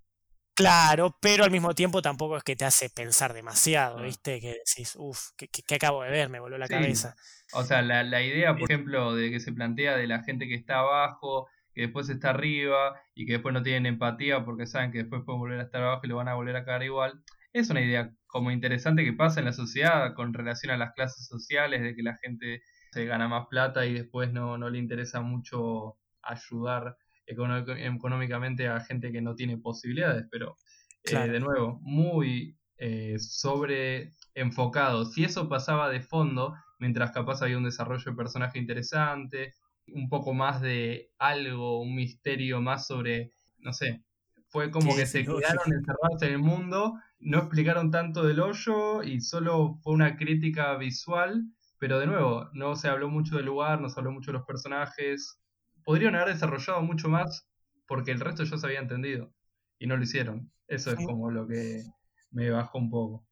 Claro, 0.53 1.17
pero 1.21 1.43
al 1.43 1.51
mismo 1.51 1.73
tiempo 1.73 2.01
tampoco 2.01 2.37
es 2.37 2.43
que 2.43 2.55
te 2.55 2.65
hace 2.65 2.89
pensar 2.89 3.33
demasiado, 3.33 4.03
¿viste? 4.03 4.39
Que 4.39 4.57
decís, 4.65 4.95
uff, 4.97 5.29
¿qué, 5.37 5.75
acabo 5.75 6.03
de 6.03 6.11
ver? 6.11 6.29
Me 6.29 6.39
voló 6.39 6.57
la 6.57 6.67
cabeza. 6.67 7.15
O 7.53 7.63
sea, 7.63 7.81
la, 7.81 8.03
la 8.03 8.21
idea, 8.21 8.53
por 8.55 8.69
ejemplo, 8.69 9.15
de 9.15 9.31
que 9.31 9.39
se 9.39 9.53
plantea 9.53 9.95
de 9.95 10.07
la 10.07 10.23
gente 10.23 10.47
que 10.47 10.55
está 10.55 10.79
abajo, 10.79 11.47
que 11.73 11.81
después 11.81 12.09
está 12.09 12.31
arriba 12.31 13.01
y 13.15 13.25
que 13.25 13.33
después 13.33 13.53
no 13.53 13.63
tienen 13.63 13.85
empatía 13.85 14.43
porque 14.43 14.67
saben 14.67 14.91
que 14.91 14.99
después 14.99 15.23
pueden 15.25 15.39
volver 15.39 15.59
a 15.59 15.63
estar 15.63 15.81
abajo 15.81 16.01
y 16.03 16.09
lo 16.09 16.17
van 16.17 16.27
a 16.27 16.35
volver 16.35 16.55
a 16.57 16.65
caer 16.65 16.83
igual. 16.83 17.23
Es 17.53 17.69
una 17.69 17.81
idea 17.81 18.11
como 18.27 18.51
interesante 18.51 19.03
que 19.03 19.13
pasa 19.13 19.39
en 19.39 19.45
la 19.45 19.53
sociedad 19.53 20.13
con 20.15 20.33
relación 20.33 20.71
a 20.71 20.77
las 20.77 20.93
clases 20.93 21.25
sociales, 21.27 21.81
de 21.81 21.95
que 21.95 22.03
la 22.03 22.17
gente 22.17 22.61
se 22.91 23.05
gana 23.05 23.27
más 23.27 23.47
plata 23.47 23.85
y 23.85 23.93
después 23.93 24.31
no, 24.31 24.57
no 24.57 24.69
le 24.69 24.79
interesa 24.79 25.21
mucho 25.21 25.97
ayudar 26.21 26.97
económicamente 27.25 28.67
a 28.67 28.79
gente 28.79 29.11
que 29.11 29.21
no 29.21 29.35
tiene 29.35 29.57
posibilidades, 29.57 30.25
pero 30.29 30.57
eh, 31.03 31.15
de 31.15 31.39
nuevo, 31.39 31.79
muy 31.81 32.57
eh, 32.77 33.17
sobre 33.19 34.11
enfocado. 34.33 35.05
Si 35.05 35.23
eso 35.23 35.49
pasaba 35.49 35.89
de 35.89 36.01
fondo, 36.01 36.53
mientras 36.79 37.11
capaz 37.11 37.41
había 37.41 37.57
un 37.57 37.63
desarrollo 37.63 38.03
de 38.11 38.17
personaje 38.17 38.59
interesante, 38.59 39.53
un 39.87 40.09
poco 40.09 40.33
más 40.33 40.61
de 40.61 41.11
algo, 41.17 41.81
un 41.81 41.95
misterio 41.95 42.61
más 42.61 42.87
sobre, 42.87 43.31
no 43.59 43.73
sé, 43.73 44.03
fue 44.49 44.69
como 44.69 44.95
que 44.95 45.05
se 45.05 45.23
quedaron 45.23 45.73
encerrados 45.73 46.21
en 46.21 46.33
el 46.33 46.39
mundo, 46.39 46.93
no 47.19 47.37
explicaron 47.39 47.91
tanto 47.91 48.23
del 48.23 48.39
hoyo 48.39 49.01
y 49.03 49.21
solo 49.21 49.79
fue 49.81 49.93
una 49.93 50.17
crítica 50.17 50.75
visual, 50.75 51.43
pero 51.79 51.99
de 51.99 52.07
nuevo, 52.07 52.49
no 52.53 52.75
se 52.75 52.89
habló 52.89 53.09
mucho 53.09 53.37
del 53.37 53.45
lugar, 53.45 53.79
no 53.79 53.89
se 53.89 53.99
habló 53.99 54.11
mucho 54.11 54.31
de 54.31 54.37
los 54.37 54.45
personajes, 54.45 55.40
podrían 55.83 56.15
haber 56.15 56.33
desarrollado 56.33 56.81
mucho 56.81 57.09
más 57.09 57.47
porque 57.87 58.11
el 58.11 58.19
resto 58.19 58.43
ya 58.43 58.57
se 58.57 58.65
había 58.65 58.79
entendido 58.79 59.33
y 59.77 59.87
no 59.87 59.97
lo 59.97 60.03
hicieron. 60.03 60.51
Eso 60.67 60.91
es 60.91 61.05
como 61.05 61.31
lo 61.31 61.47
que 61.47 61.83
me 62.31 62.49
bajó 62.49 62.77
un 62.77 62.89
poco. 62.89 63.27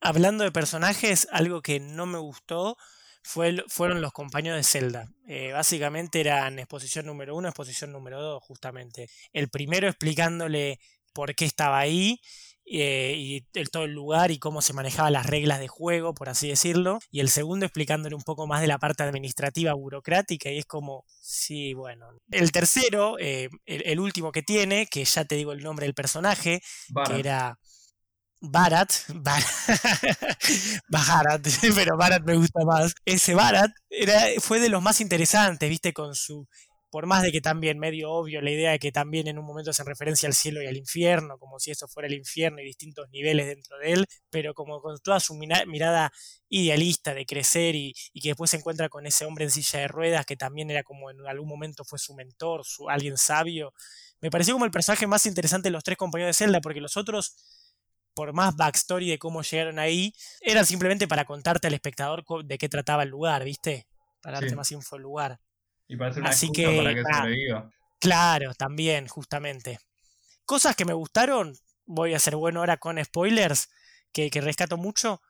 Hablando 0.00 0.44
de 0.44 0.52
personajes, 0.52 1.28
algo 1.30 1.60
que 1.60 1.78
no 1.78 2.06
me 2.06 2.18
gustó 2.18 2.76
fue, 3.22 3.62
fueron 3.68 4.00
los 4.00 4.12
compañeros 4.12 4.56
de 4.56 4.64
Zelda. 4.64 5.08
Eh, 5.26 5.52
básicamente 5.52 6.20
eran 6.20 6.58
exposición 6.58 7.06
número 7.06 7.36
uno, 7.36 7.48
exposición 7.48 7.92
número 7.92 8.20
dos, 8.22 8.42
justamente. 8.42 9.10
El 9.32 9.50
primero 9.50 9.88
explicándole 9.88 10.78
por 11.12 11.34
qué 11.34 11.44
estaba 11.44 11.78
ahí 11.78 12.20
eh, 12.72 13.14
y 13.16 13.44
el, 13.54 13.68
todo 13.68 13.84
el 13.84 13.92
lugar 13.92 14.30
y 14.30 14.38
cómo 14.38 14.62
se 14.62 14.72
manejaban 14.72 15.12
las 15.12 15.26
reglas 15.26 15.58
de 15.58 15.66
juego, 15.66 16.14
por 16.14 16.28
así 16.28 16.48
decirlo, 16.48 17.00
y 17.10 17.18
el 17.18 17.28
segundo 17.28 17.66
explicándole 17.66 18.14
un 18.14 18.22
poco 18.22 18.46
más 18.46 18.60
de 18.60 18.68
la 18.68 18.78
parte 18.78 19.02
administrativa 19.02 19.72
burocrática 19.74 20.50
y 20.50 20.58
es 20.58 20.66
como, 20.66 21.04
sí, 21.20 21.74
bueno. 21.74 22.06
El 22.30 22.52
tercero, 22.52 23.16
eh, 23.18 23.48
el, 23.66 23.98
último 23.98 24.30
que 24.30 24.42
tiene, 24.42 24.86
que 24.86 25.04
ya 25.04 25.24
te 25.24 25.34
digo 25.34 25.50
el 25.50 25.64
nombre 25.64 25.86
del 25.86 25.94
personaje, 25.94 26.62
que 27.06 27.18
era... 27.18 27.58
Barat, 28.42 28.90
Barat, 30.88 31.46
pero 31.74 31.98
Barat 31.98 32.22
me 32.24 32.36
gusta 32.36 32.64
más. 32.64 32.94
Ese 33.04 33.34
Barat 33.34 33.70
era, 33.90 34.22
fue 34.40 34.60
de 34.60 34.70
los 34.70 34.80
más 34.80 35.02
interesantes, 35.02 35.68
viste, 35.68 35.92
con 35.92 36.14
su 36.14 36.48
por 36.90 37.06
más 37.06 37.22
de 37.22 37.32
que 37.32 37.40
también 37.40 37.78
medio 37.78 38.10
obvio 38.10 38.42
la 38.42 38.50
idea 38.50 38.72
de 38.72 38.78
que 38.78 38.90
también 38.92 39.28
en 39.28 39.38
un 39.38 39.44
momento 39.44 39.72
se 39.72 39.84
referencia 39.84 40.26
al 40.26 40.34
cielo 40.34 40.62
y 40.62 40.66
al 40.66 40.76
infierno, 40.76 41.38
como 41.38 41.58
si 41.60 41.70
eso 41.70 41.86
fuera 41.88 42.08
el 42.08 42.14
infierno 42.14 42.60
y 42.60 42.64
distintos 42.64 43.08
niveles 43.10 43.46
dentro 43.46 43.78
de 43.78 43.92
él, 43.92 44.06
pero 44.28 44.54
como 44.54 44.80
con 44.82 44.98
toda 44.98 45.20
su 45.20 45.34
mirada 45.34 46.12
idealista 46.48 47.14
de 47.14 47.26
crecer 47.26 47.76
y, 47.76 47.94
que 48.20 48.30
después 48.30 48.50
se 48.50 48.56
encuentra 48.56 48.88
con 48.88 49.06
ese 49.06 49.24
hombre 49.24 49.44
en 49.44 49.50
silla 49.50 49.80
de 49.80 49.88
ruedas 49.88 50.26
que 50.26 50.36
también 50.36 50.70
era 50.70 50.82
como 50.82 51.10
en 51.10 51.26
algún 51.26 51.48
momento 51.48 51.84
fue 51.84 51.98
su 51.98 52.14
mentor, 52.14 52.64
su, 52.64 52.90
alguien 52.90 53.16
sabio, 53.16 53.72
me 54.20 54.30
pareció 54.30 54.54
como 54.54 54.66
el 54.66 54.70
personaje 54.70 55.06
más 55.06 55.24
interesante 55.26 55.68
de 55.68 55.72
los 55.72 55.84
tres 55.84 55.96
compañeros 55.96 56.36
de 56.36 56.44
Zelda, 56.44 56.60
porque 56.60 56.80
los 56.80 56.96
otros 56.96 57.36
por 58.14 58.32
más 58.32 58.56
backstory 58.56 59.08
de 59.08 59.18
cómo 59.18 59.42
llegaron 59.42 59.78
ahí, 59.78 60.12
eran 60.40 60.66
simplemente 60.66 61.08
para 61.08 61.24
contarte 61.24 61.68
al 61.68 61.74
espectador 61.74 62.24
de 62.44 62.58
qué 62.58 62.68
trataba 62.68 63.04
el 63.04 63.08
lugar, 63.08 63.44
¿viste? 63.44 63.86
Para 64.20 64.40
darte 64.40 64.56
más 64.56 64.70
info 64.72 64.96
del 64.96 65.04
lugar. 65.04 65.40
Y 65.90 65.96
para 65.96 66.14
una 66.14 66.30
Así 66.30 66.52
que, 66.52 66.76
para 66.76 66.94
que 66.94 67.02
sobreviva. 67.02 67.70
Claro, 67.98 68.54
también, 68.54 69.08
justamente. 69.08 69.80
Cosas 70.44 70.76
que 70.76 70.84
me 70.84 70.92
gustaron, 70.92 71.56
voy 71.84 72.14
a 72.14 72.20
ser 72.20 72.36
bueno 72.36 72.60
ahora 72.60 72.76
con 72.76 73.04
spoilers, 73.04 73.68
que, 74.12 74.30
que 74.30 74.40
rescato 74.40 74.76
mucho. 74.76 75.20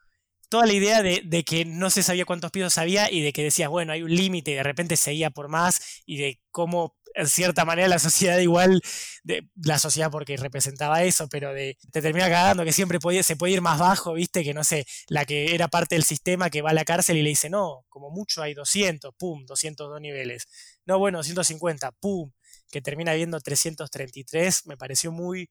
Toda 0.51 0.67
la 0.67 0.73
idea 0.73 1.01
de, 1.01 1.45
que 1.45 1.65
no 1.65 1.91
se 1.91 2.03
sabía 2.03 2.25
cuántos 2.25 2.51
pisos 2.51 2.77
había 2.77 3.09
y 3.09 3.23
de 3.23 3.33
que 3.33 3.45
decías, 3.45 3.71
bueno, 3.71 3.93
hay 3.93 4.03
un 4.03 4.13
límite 4.13 4.51
y 4.51 4.55
de 4.55 4.65
repente 4.65 4.97
seguía 4.97 5.31
por 5.31 5.49
más 5.49 6.03
y 6.05 6.17
de 6.19 6.41
cómo 6.51 6.97
en 7.15 7.29
cierta 7.29 7.65
manera 7.65 7.87
la 7.87 8.01
sociedad 8.01 8.37
igual, 8.39 8.83
de, 9.23 9.49
la 9.63 9.79
sociedad 9.79 10.11
porque 10.11 10.37
representaba 10.37 11.05
eso, 11.05 11.29
pero 11.29 11.55
de, 11.55 11.79
te 11.93 12.03
termina 12.03 12.29
cagando 12.29 12.65
que 12.65 12.73
siempre 12.73 12.99
se 13.23 13.37
puede 13.37 13.53
ir 13.53 13.61
más 13.61 13.79
bajo, 13.79 14.15
viste, 14.15 14.43
que 14.43 14.53
no 14.53 14.65
sé, 14.65 14.87
la 15.07 15.25
que 15.25 15.55
era 15.55 15.69
parte 15.69 15.95
del 15.95 16.03
sistema 16.03 16.51
que 16.51 16.63
va 16.63 16.71
a 16.71 16.75
la 16.75 16.85
cárcel 16.85 17.17
y 17.17 17.23
le 17.23 17.29
dice, 17.29 17.49
no, 17.49 17.85
como 17.89 18.11
mucho 18.11 18.43
hay 18.43 18.53
200, 18.55 19.15
pum, 19.17 19.47
202 19.47 20.01
niveles, 20.01 20.49
no, 20.85 20.99
bueno, 20.99 21.23
150, 21.23 21.93
pum, 21.93 22.33
que 22.73 22.81
termina 22.83 23.15
viendo 23.15 23.41
333, 23.41 24.67
me 24.67 24.77
pareció 24.77 25.13
muy 25.13 25.49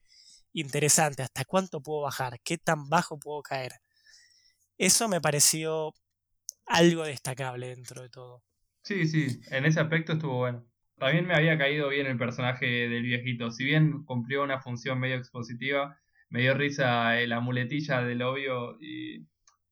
interesante, 0.52 1.24
¿hasta 1.24 1.46
cuánto 1.46 1.82
puedo 1.82 2.02
bajar? 2.02 2.40
¿Qué 2.44 2.58
tan 2.58 2.90
bajo 2.90 3.18
puedo 3.18 3.42
caer? 3.42 3.80
Eso 4.80 5.10
me 5.10 5.20
pareció 5.20 5.94
algo 6.66 7.04
destacable 7.04 7.68
dentro 7.68 8.02
de 8.02 8.10
todo. 8.10 8.44
Sí, 8.82 9.06
sí, 9.08 9.42
en 9.52 9.66
ese 9.66 9.82
aspecto 9.82 10.14
estuvo 10.14 10.38
bueno. 10.38 10.66
También 10.98 11.28
me 11.28 11.36
había 11.36 11.58
caído 11.58 11.90
bien 11.90 12.08
el 12.08 12.18
personaje 12.18 12.66
del 12.66 13.04
viejito. 13.04 13.52
Si 13.52 13.66
bien 13.66 14.06
cumplió 14.06 14.42
una 14.42 14.62
función 14.62 14.98
medio 14.98 15.18
expositiva, 15.18 16.00
me 16.30 16.42
dio 16.42 16.54
risa 16.54 17.14
la 17.16 17.42
muletilla 17.42 18.02
del 18.04 18.22
obvio 18.22 18.78
y 18.80 19.28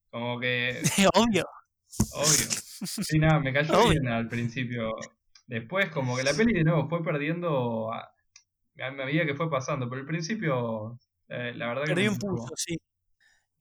como 0.10 0.42
que... 0.42 0.82
obvio. 1.16 1.46
Obvio. 2.14 2.48
Sí, 2.86 3.18
nada, 3.18 3.40
me 3.40 3.54
cayó 3.54 3.90
bien 3.90 4.10
al 4.10 4.28
principio. 4.28 4.94
Después 5.46 5.90
como 5.90 6.18
que 6.18 6.24
la 6.24 6.34
peli 6.34 6.54
de 6.54 6.66
nuevo 6.66 6.90
fue 6.90 7.02
perdiendo 7.02 7.94
a, 7.94 8.12
medida 8.92 9.26
que 9.26 9.36
fue 9.36 9.50
pasando, 9.50 9.90
pero 9.90 10.02
al 10.02 10.08
principio 10.08 11.00
eh, 11.30 11.54
la 11.56 11.68
verdad 11.68 11.84
que... 11.86 11.94
Perdió 11.94 12.12
un 12.12 12.18
pulso, 12.18 12.54
sí. 12.58 12.78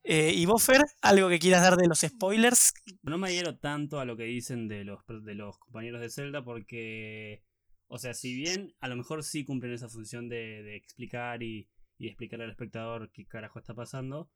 Eh, 0.09 0.33
¿Y 0.35 0.47
vos, 0.47 0.65
algo 1.03 1.29
que 1.29 1.41
quieras 1.41 1.63
dar 1.63 1.77
de 1.77 1.89
los 1.89 1.99
spoilers? 1.99 2.73
No 3.03 3.19
me 3.19 3.27
adhiero 3.27 3.59
tanto 3.59 3.99
a 3.99 4.05
lo 4.05 4.17
que 4.17 4.23
dicen 4.23 4.69
de 4.69 4.85
los, 4.85 5.01
de 5.09 5.35
los 5.35 5.59
compañeros 5.59 6.01
de 6.01 6.11
Zelda 6.11 6.45
porque 6.45 7.43
o 7.89 7.99
sea, 7.99 8.15
si 8.15 8.35
bien 8.35 8.75
a 8.81 8.89
lo 8.89 8.97
mejor 8.97 9.23
sí 9.23 9.45
cumplen 9.45 9.73
esa 9.73 9.89
función 9.89 10.29
de, 10.29 10.77
explicar 10.77 11.43
y, 11.43 11.69
y 11.99 12.09
explicarle 12.09 12.45
al 12.45 12.51
espectador 12.51 13.11
qué 13.13 13.27
carajo 13.27 13.59
está 13.59 13.75
pasando, 13.75 14.31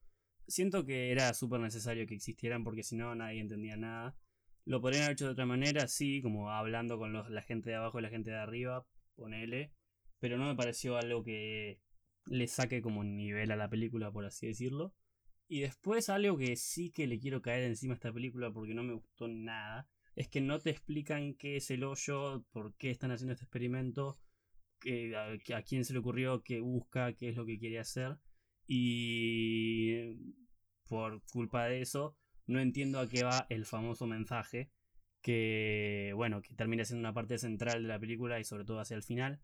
siento 0.46 0.84
que 0.86 1.10
era 1.10 1.34
súper 1.34 1.60
necesario 1.60 2.06
que 2.06 2.14
existieran 2.14 2.64
porque 2.64 2.82
si 2.82 2.96
no 2.96 3.14
nadie 3.14 3.40
entendía 3.40 3.76
nada. 3.76 4.16
Lo 4.64 4.80
podrían 4.80 5.04
haber 5.04 5.14
hecho 5.14 5.26
de 5.26 5.32
otra 5.32 5.46
manera, 5.46 5.88
sí, 5.88 6.22
como 6.22 6.50
hablando 6.50 6.98
con 6.98 7.12
los, 7.12 7.28
la 7.30 7.42
gente 7.42 7.70
de 7.70 7.76
abajo 7.76 7.98
y 7.98 8.02
la 8.02 8.10
gente 8.10 8.30
de 8.30 8.38
arriba, 8.38 8.86
ponele. 9.16 9.72
Pero 10.20 10.38
no 10.38 10.46
me 10.46 10.54
pareció 10.54 10.96
algo 10.96 11.24
que 11.24 11.80
le 12.26 12.46
saque 12.46 12.82
como 12.82 13.02
nivel 13.02 13.50
a 13.50 13.56
la 13.56 13.70
película, 13.70 14.12
por 14.12 14.26
así 14.26 14.46
decirlo. 14.46 14.94
Y 15.50 15.62
después 15.62 16.08
algo 16.08 16.38
que 16.38 16.54
sí 16.54 16.92
que 16.92 17.08
le 17.08 17.18
quiero 17.18 17.42
caer 17.42 17.64
encima 17.64 17.94
a 17.94 17.96
esta 17.96 18.12
película 18.12 18.52
porque 18.52 18.72
no 18.72 18.84
me 18.84 18.94
gustó 18.94 19.26
nada, 19.26 19.88
es 20.14 20.28
que 20.28 20.40
no 20.40 20.60
te 20.60 20.70
explican 20.70 21.34
qué 21.34 21.56
es 21.56 21.72
el 21.72 21.82
hoyo, 21.82 22.44
por 22.52 22.76
qué 22.76 22.92
están 22.92 23.10
haciendo 23.10 23.32
este 23.32 23.46
experimento, 23.46 24.20
a, 25.16 25.56
a 25.56 25.62
quién 25.62 25.84
se 25.84 25.92
le 25.92 25.98
ocurrió, 25.98 26.44
qué 26.44 26.60
busca, 26.60 27.14
qué 27.14 27.30
es 27.30 27.36
lo 27.36 27.46
que 27.46 27.58
quiere 27.58 27.80
hacer. 27.80 28.16
Y 28.68 30.14
por 30.86 31.20
culpa 31.32 31.66
de 31.66 31.80
eso, 31.80 32.16
no 32.46 32.60
entiendo 32.60 33.00
a 33.00 33.08
qué 33.08 33.24
va 33.24 33.46
el 33.48 33.66
famoso 33.66 34.06
mensaje 34.06 34.70
que, 35.20 36.12
bueno, 36.14 36.42
que 36.42 36.54
termina 36.54 36.84
siendo 36.84 37.00
una 37.00 37.12
parte 37.12 37.38
central 37.38 37.82
de 37.82 37.88
la 37.88 37.98
película 37.98 38.38
y 38.38 38.44
sobre 38.44 38.64
todo 38.64 38.78
hacia 38.78 38.96
el 38.96 39.02
final. 39.02 39.40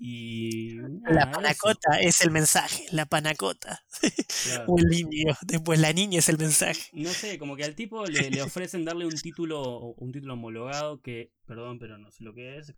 Y. 0.00 0.76
la 1.10 1.28
panacota 1.32 1.98
es 2.00 2.20
el 2.20 2.30
mensaje, 2.30 2.86
la 2.92 3.06
panacota. 3.06 3.84
un 4.68 4.82
niño, 4.84 5.34
después 5.42 5.80
la 5.80 5.92
niña 5.92 6.20
es 6.20 6.28
el 6.28 6.38
mensaje. 6.38 6.82
No 6.92 7.10
sé, 7.10 7.36
como 7.36 7.56
que 7.56 7.64
al 7.64 7.74
tipo 7.74 8.06
le, 8.06 8.30
le 8.30 8.42
ofrecen 8.42 8.84
darle 8.84 9.06
un 9.06 9.16
título, 9.16 9.94
un 9.96 10.12
título 10.12 10.34
homologado 10.34 11.00
que, 11.00 11.32
perdón, 11.46 11.80
pero 11.80 11.98
no 11.98 12.12
sé 12.12 12.22
lo 12.22 12.32
que 12.32 12.58
es. 12.58 12.74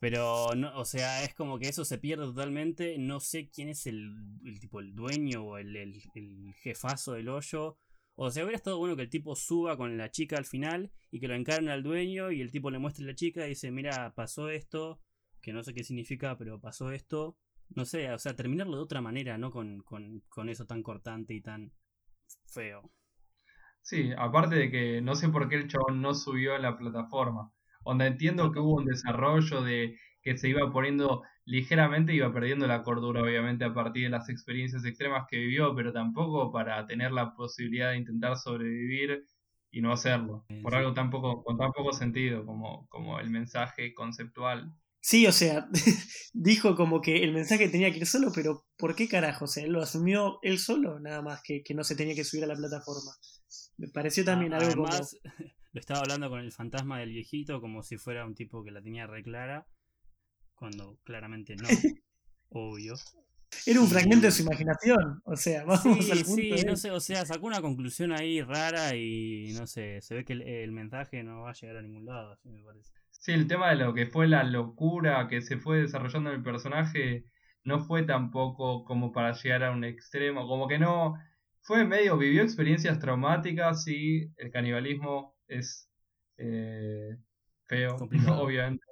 Pero, 0.00 0.54
no, 0.54 0.78
o 0.78 0.84
sea, 0.84 1.24
es 1.24 1.34
como 1.34 1.58
que 1.58 1.68
eso 1.68 1.84
se 1.86 1.98
pierde 1.98 2.24
totalmente. 2.24 2.98
No 2.98 3.20
sé 3.20 3.48
quién 3.48 3.70
es 3.70 3.86
el, 3.86 4.10
el 4.44 4.60
tipo, 4.60 4.80
el 4.80 4.94
dueño 4.94 5.42
o 5.42 5.56
el, 5.56 5.74
el, 5.76 6.02
el, 6.14 6.54
jefazo 6.62 7.14
del 7.14 7.30
hoyo. 7.30 7.78
O 8.16 8.30
sea, 8.30 8.44
hubiera 8.44 8.56
estado 8.56 8.78
bueno 8.78 8.96
que 8.96 9.02
el 9.02 9.10
tipo 9.10 9.34
suba 9.34 9.78
con 9.78 9.96
la 9.96 10.10
chica 10.10 10.36
al 10.36 10.44
final 10.44 10.92
y 11.10 11.20
que 11.20 11.28
lo 11.28 11.34
encarne 11.34 11.72
al 11.72 11.82
dueño 11.82 12.32
y 12.32 12.42
el 12.42 12.50
tipo 12.50 12.70
le 12.70 12.78
muestre 12.78 13.04
a 13.04 13.08
la 13.08 13.14
chica 13.14 13.46
y 13.46 13.50
dice, 13.50 13.70
mira, 13.70 14.14
pasó 14.14 14.50
esto 14.50 15.00
que 15.40 15.52
no 15.52 15.62
sé 15.62 15.74
qué 15.74 15.84
significa, 15.84 16.36
pero 16.36 16.60
pasó 16.60 16.92
esto. 16.92 17.36
No 17.70 17.84
sé, 17.84 18.10
o 18.12 18.18
sea, 18.18 18.34
terminarlo 18.34 18.76
de 18.76 18.82
otra 18.82 19.00
manera, 19.00 19.38
¿no? 19.38 19.50
Con, 19.50 19.82
con, 19.82 20.22
con 20.28 20.48
eso 20.48 20.66
tan 20.66 20.82
cortante 20.82 21.34
y 21.34 21.40
tan 21.40 21.72
feo. 22.46 22.90
Sí, 23.82 24.12
aparte 24.16 24.56
de 24.56 24.70
que 24.70 25.00
no 25.00 25.14
sé 25.14 25.28
por 25.28 25.48
qué 25.48 25.56
el 25.56 25.68
chabón 25.68 26.02
no 26.02 26.14
subió 26.14 26.54
a 26.54 26.58
la 26.58 26.76
plataforma. 26.76 27.52
Donde 27.84 28.06
entiendo 28.06 28.52
que 28.52 28.60
hubo 28.60 28.76
un 28.76 28.84
desarrollo 28.84 29.62
de 29.62 29.98
que 30.22 30.36
se 30.36 30.48
iba 30.48 30.70
poniendo 30.72 31.22
ligeramente, 31.44 32.14
iba 32.14 32.32
perdiendo 32.32 32.66
la 32.66 32.82
cordura, 32.82 33.22
obviamente, 33.22 33.64
a 33.64 33.74
partir 33.74 34.04
de 34.04 34.10
las 34.10 34.28
experiencias 34.28 34.84
extremas 34.84 35.26
que 35.28 35.38
vivió, 35.38 35.74
pero 35.74 35.92
tampoco 35.92 36.52
para 36.52 36.86
tener 36.86 37.10
la 37.12 37.34
posibilidad 37.34 37.90
de 37.90 37.98
intentar 37.98 38.36
sobrevivir 38.36 39.24
y 39.70 39.80
no 39.80 39.92
hacerlo. 39.92 40.44
Por 40.62 40.74
algo 40.74 40.94
tan 40.94 41.10
poco, 41.10 41.42
con 41.42 41.56
tan 41.56 41.72
poco 41.72 41.92
sentido 41.92 42.44
como, 42.44 42.86
como 42.88 43.18
el 43.18 43.30
mensaje 43.30 43.94
conceptual. 43.94 44.72
Sí, 45.00 45.26
o 45.26 45.32
sea, 45.32 45.68
dijo 46.32 46.76
como 46.76 47.00
que 47.00 47.24
el 47.24 47.32
mensaje 47.32 47.68
tenía 47.68 47.90
que 47.90 47.98
ir 47.98 48.06
solo, 48.06 48.30
pero 48.34 48.66
¿por 48.76 48.94
qué 48.94 49.08
carajo? 49.08 49.46
O 49.46 49.48
sea, 49.48 49.64
él 49.64 49.72
lo 49.72 49.82
asumió 49.82 50.38
él 50.42 50.58
solo, 50.58 51.00
nada 51.00 51.22
más, 51.22 51.40
que, 51.42 51.62
que 51.62 51.74
no 51.74 51.84
se 51.84 51.96
tenía 51.96 52.14
que 52.14 52.24
subir 52.24 52.44
a 52.44 52.48
la 52.48 52.56
plataforma. 52.56 53.12
Me 53.78 53.88
pareció 53.88 54.24
también 54.24 54.52
algo 54.52 54.86
Además, 54.86 55.16
Lo 55.72 55.80
estaba 55.80 56.00
hablando 56.00 56.28
con 56.28 56.40
el 56.40 56.52
fantasma 56.52 56.98
del 56.98 57.10
viejito 57.10 57.60
como 57.60 57.82
si 57.82 57.96
fuera 57.96 58.26
un 58.26 58.34
tipo 58.34 58.64
que 58.64 58.72
la 58.72 58.82
tenía 58.82 59.06
re 59.06 59.22
clara, 59.22 59.68
cuando 60.54 60.98
claramente 61.04 61.54
no, 61.54 61.68
obvio. 62.48 62.94
Era 63.66 63.80
un 63.80 63.88
fragmento 63.88 64.26
de 64.26 64.32
su 64.32 64.42
imaginación, 64.42 65.22
o 65.24 65.36
sea, 65.36 65.64
vamos 65.64 66.04
sí, 66.04 66.24
Sí, 66.24 66.50
no 66.66 66.76
sé, 66.76 66.90
o 66.90 67.00
sea, 67.00 67.24
sacó 67.24 67.46
una 67.46 67.60
conclusión 67.60 68.12
ahí 68.12 68.42
rara 68.42 68.94
y 68.96 69.52
no 69.58 69.66
sé, 69.66 70.00
se 70.02 70.14
ve 70.14 70.24
que 70.24 70.32
el 70.34 70.72
mensaje 70.72 71.22
no 71.22 71.42
va 71.42 71.50
a 71.50 71.54
llegar 71.54 71.76
a 71.76 71.82
ningún 71.82 72.04
lado, 72.04 72.32
así 72.32 72.48
me 72.48 72.62
parece. 72.62 72.92
Sí, 73.20 73.32
el 73.32 73.46
tema 73.48 73.68
de 73.70 73.76
lo 73.76 73.92
que 73.94 74.06
fue 74.06 74.26
la 74.28 74.44
locura 74.44 75.28
que 75.28 75.42
se 75.42 75.58
fue 75.58 75.80
desarrollando 75.82 76.30
en 76.30 76.36
el 76.36 76.42
personaje 76.42 77.26
no 77.64 77.80
fue 77.80 78.02
tampoco 78.04 78.84
como 78.86 79.12
para 79.12 79.32
llegar 79.34 79.62
a 79.64 79.72
un 79.72 79.84
extremo, 79.84 80.48
como 80.48 80.66
que 80.66 80.78
no, 80.78 81.14
fue 81.60 81.84
medio, 81.84 82.16
vivió 82.16 82.42
experiencias 82.42 82.98
traumáticas 82.98 83.86
y 83.88 84.32
el 84.38 84.50
canibalismo 84.50 85.36
es 85.48 85.90
eh, 86.38 87.18
feo, 87.68 87.96
obviamente, 88.42 88.84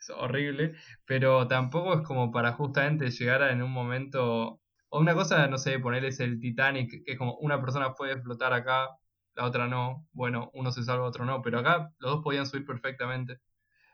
es 0.00 0.10
horrible, 0.10 0.74
pero 1.06 1.46
tampoco 1.48 1.94
es 1.94 2.06
como 2.06 2.32
para 2.32 2.52
justamente 2.54 3.10
llegar 3.10 3.42
a 3.42 3.52
en 3.52 3.62
un 3.62 3.70
momento, 3.72 4.60
o 4.88 5.00
una 5.00 5.14
cosa, 5.14 5.46
no 5.48 5.58
sé, 5.58 5.78
ponerles 5.78 6.20
el 6.20 6.40
Titanic, 6.40 6.90
que 7.04 7.12
es 7.12 7.18
como 7.18 7.36
una 7.38 7.60
persona 7.60 7.94
puede 7.94 8.20
flotar 8.20 8.52
acá, 8.52 8.88
la 9.34 9.44
otra 9.46 9.68
no, 9.68 10.08
bueno, 10.12 10.50
uno 10.54 10.72
se 10.72 10.82
salva, 10.84 11.06
otro 11.06 11.24
no, 11.24 11.40
pero 11.42 11.60
acá 11.60 11.92
los 11.98 12.12
dos 12.16 12.24
podían 12.24 12.46
subir 12.46 12.66
perfectamente 12.66 13.38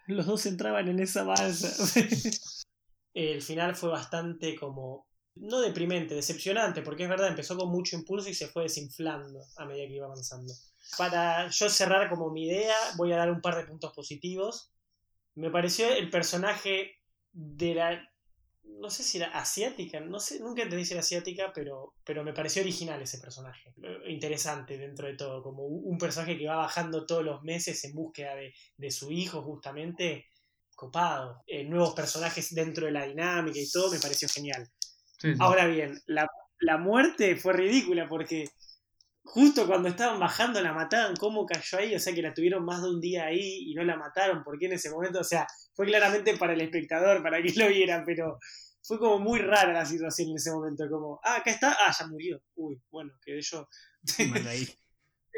los 0.07 0.27
dos 0.27 0.47
entraban 0.47 0.89
en 0.89 1.01
esa 1.01 1.25
balsa. 1.25 1.69
el 3.15 3.43
final 3.43 3.75
fue 3.77 3.91
bastante 3.91 4.57
como, 4.57 5.07
no 5.37 5.61
deprimente, 5.61 6.15
decepcionante, 6.15 6.83
porque 6.83 7.05
es 7.05 7.09
verdad, 7.09 7.29
empezó 7.29 7.57
con 7.57 7.71
mucho 7.71 7.97
impulso 7.97 8.29
y 8.29 8.35
se 8.35 8.49
fue 8.49 8.65
desinflando 8.65 9.41
a 9.57 9.65
medida 9.65 9.87
que 9.87 9.95
iba 9.95 10.07
avanzando. 10.07 10.53
Para 10.97 11.49
yo 11.49 11.69
cerrar 11.69 12.09
como 12.09 12.31
mi 12.31 12.47
idea, 12.47 12.77
voy 12.97 13.13
a 13.13 13.17
dar 13.17 13.31
un 13.31 13.41
par 13.41 13.57
de 13.57 13.67
puntos 13.67 13.93
positivos. 13.93 14.71
Me 15.35 15.51
pareció 15.51 15.93
el 15.93 16.11
personaje 16.11 16.93
de 17.33 17.75
la 17.75 18.11
no 18.81 18.91
sé 18.91 19.03
si 19.03 19.19
era 19.19 19.29
asiática, 19.29 20.01
no 20.01 20.19
sé, 20.21 20.41
nunca 20.41 20.63
entendí 20.63 20.85
si 20.85 20.93
era 20.93 21.01
asiática, 21.01 21.53
pero, 21.55 21.95
pero 22.05 22.23
me 22.25 22.33
pareció 22.33 22.63
original 22.63 23.01
ese 23.01 23.19
personaje. 23.19 23.75
Interesante 24.07 24.79
dentro 24.79 25.07
de 25.07 25.15
todo, 25.15 25.43
como 25.43 25.65
un 25.65 25.99
personaje 25.99 26.37
que 26.37 26.47
va 26.47 26.57
bajando 26.57 27.07
todos 27.07 27.25
los 27.25 27.43
meses 27.43 27.83
en 27.85 27.95
búsqueda 27.95 28.35
de, 28.35 28.91
su 28.91 29.11
hijo, 29.11 29.43
justamente, 29.43 30.27
copado. 30.75 31.43
Eh, 31.47 31.65
nuevos 31.65 31.95
personajes 31.95 32.55
dentro 32.55 32.87
de 32.87 32.93
la 32.93 33.07
dinámica 33.07 33.59
y 33.59 33.71
todo, 33.71 33.91
me 33.91 34.01
pareció 34.01 34.29
genial. 34.29 34.69
Ahora 35.39 35.67
bien, 35.67 36.01
la, 36.07 36.29
la 36.61 36.77
muerte 36.77 37.37
fue 37.37 37.55
ridícula 37.55 38.09
porque 38.09 38.49
justo 39.27 39.67
cuando 39.67 39.89
estaban 39.89 40.21
bajando 40.21 40.61
la 40.61 40.73
mataron, 40.73 41.17
¿cómo 41.17 41.45
cayó 41.47 41.79
ahí? 41.79 41.95
O 41.95 42.01
sea 42.01 42.15
que 42.15 42.23
la 42.23 42.33
tuvieron 42.33 42.65
más 42.65 42.83
de 42.83 42.91
un 42.91 43.01
día 43.01 43.27
ahí 43.27 43.71
y 43.71 43.75
no 43.75 43.83
la 43.83 43.97
mataron, 43.97 44.45
¿por 44.45 44.59
qué 44.59 44.67
en 44.67 44.75
ese 44.75 44.91
momento? 44.91 45.21
O 45.21 45.25
sea, 45.25 45.47
fue 45.75 45.87
claramente 45.87 46.37
para 46.37 46.53
el 46.53 46.61
espectador, 46.61 47.23
para 47.23 47.43
que 47.43 47.53
lo 47.57 47.69
vieran, 47.69 48.05
pero 48.07 48.39
fue 48.87 48.99
como 49.01 49.19
muy 49.19 49.41
rara 49.41 49.73
la 49.73 49.85
situación 49.85 50.31
en 50.31 50.37
ese 50.37 50.53
momento, 50.53 50.89
como, 50.89 51.21
ah, 51.25 51.37
acá 51.37 51.51
está, 51.51 51.73
ah, 51.73 51.93
ya 51.99 52.07
murió, 52.07 52.41
uy, 52.55 52.81
bueno, 52.91 53.13
quedé 53.25 53.41
yo. 53.43 53.69
Mal 54.31 54.47
ahí. 54.47 54.69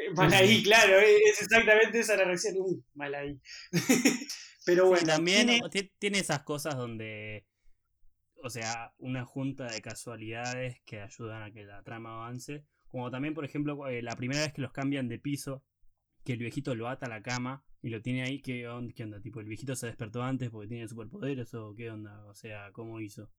mal 0.15 0.31
ahí, 0.33 0.61
claro, 0.61 0.99
es 0.99 1.41
exactamente 1.41 1.99
esa 1.99 2.15
la 2.15 2.25
reacción, 2.25 2.55
uy, 2.59 2.83
mal 2.93 3.15
ahí. 3.15 3.41
Pero 4.65 4.87
bueno. 4.87 5.03
también 5.03 5.49
tiene... 5.97 6.19
esas 6.19 6.43
cosas 6.43 6.75
donde, 6.75 7.47
o 8.43 8.51
sea, 8.51 8.93
una 8.99 9.25
junta 9.25 9.65
de 9.65 9.81
casualidades 9.81 10.79
que 10.85 11.01
ayudan 11.01 11.41
a 11.41 11.51
que 11.51 11.63
la 11.63 11.81
trama 11.81 12.17
avance. 12.17 12.65
Como 12.87 13.09
también, 13.09 13.33
por 13.33 13.45
ejemplo, 13.45 13.87
eh, 13.87 14.03
la 14.03 14.15
primera 14.15 14.41
vez 14.41 14.53
que 14.53 14.61
los 14.61 14.71
cambian 14.71 15.07
de 15.07 15.17
piso, 15.17 15.63
que 16.23 16.33
el 16.33 16.39
viejito 16.39 16.75
lo 16.75 16.87
ata 16.87 17.07
a 17.07 17.09
la 17.09 17.23
cama 17.23 17.63
y 17.81 17.89
lo 17.89 18.01
tiene 18.01 18.23
ahí, 18.23 18.41
¿qué 18.41 18.67
onda? 18.67 18.93
¿Qué 18.95 19.03
onda? 19.03 19.19
Tipo, 19.21 19.39
¿el 19.39 19.47
viejito 19.47 19.75
se 19.75 19.87
despertó 19.87 20.21
antes 20.21 20.51
porque 20.51 20.67
tiene 20.67 20.87
superpoderes 20.87 21.53
o 21.55 21.73
qué 21.75 21.89
onda? 21.89 22.25
O 22.25 22.35
sea, 22.35 22.71
¿cómo 22.73 22.99
hizo? 22.99 23.31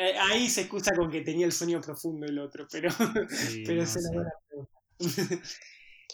Eh, 0.00 0.14
ahí 0.16 0.48
se 0.48 0.60
excusa 0.60 0.94
con 0.94 1.10
que 1.10 1.22
tenía 1.22 1.44
el 1.44 1.50
sueño 1.50 1.80
profundo 1.80 2.24
el 2.24 2.38
otro, 2.38 2.68
pero, 2.70 2.88
pero 3.66 3.82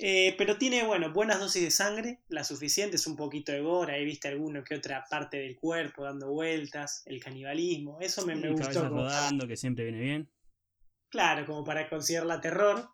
eh, 0.00 0.34
pero 0.38 0.56
tiene, 0.56 0.86
bueno, 0.86 1.12
buenas 1.12 1.38
dosis 1.38 1.62
de 1.62 1.70
sangre, 1.70 2.22
la 2.28 2.44
suficiente, 2.44 2.96
es 2.96 3.06
un 3.06 3.14
poquito 3.14 3.52
de 3.52 3.60
gore, 3.60 3.92
ahí 3.92 4.06
viste 4.06 4.28
alguno 4.28 4.64
que 4.64 4.76
otra 4.76 5.04
parte 5.10 5.36
del 5.36 5.56
cuerpo 5.56 6.04
dando 6.04 6.30
vueltas, 6.30 7.02
el 7.04 7.22
canibalismo, 7.22 8.00
eso 8.00 8.24
me, 8.24 8.34
me 8.36 8.52
gustó. 8.52 8.88
rodando, 8.88 9.46
que 9.46 9.58
siempre 9.58 9.84
viene 9.84 10.00
bien. 10.00 10.30
Claro, 11.10 11.44
como 11.44 11.62
para 11.62 11.86
considerarla 11.90 12.40
terror. 12.40 12.88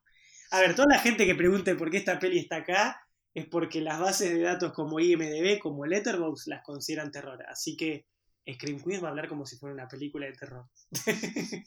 A 0.51 0.59
ver, 0.59 0.75
toda 0.75 0.89
la 0.89 0.99
gente 0.99 1.25
que 1.25 1.37
pregunte 1.37 1.77
por 1.77 1.93
qué 1.93 1.99
esta 1.99 2.19
peli 2.19 2.41
está 2.41 2.57
acá, 2.57 3.01
es 3.33 3.47
porque 3.47 3.81
las 3.81 4.01
bases 4.01 4.31
de 4.31 4.41
datos 4.41 4.73
como 4.73 4.99
IMDB, 4.99 5.61
como 5.61 5.87
Letterboxd, 5.87 6.49
las 6.49 6.65
consideran 6.65 7.13
terror. 7.13 7.45
Así 7.49 7.77
que 7.77 8.07
Scream 8.55 8.83
Queen 8.83 9.03
va 9.03 9.09
a 9.09 9.11
hablar 9.11 9.29
como 9.29 9.47
si 9.47 9.57
fuera 9.57 9.75
una 9.75 9.89
película 9.89 10.27
de 10.27 10.33
terror. 10.33 10.69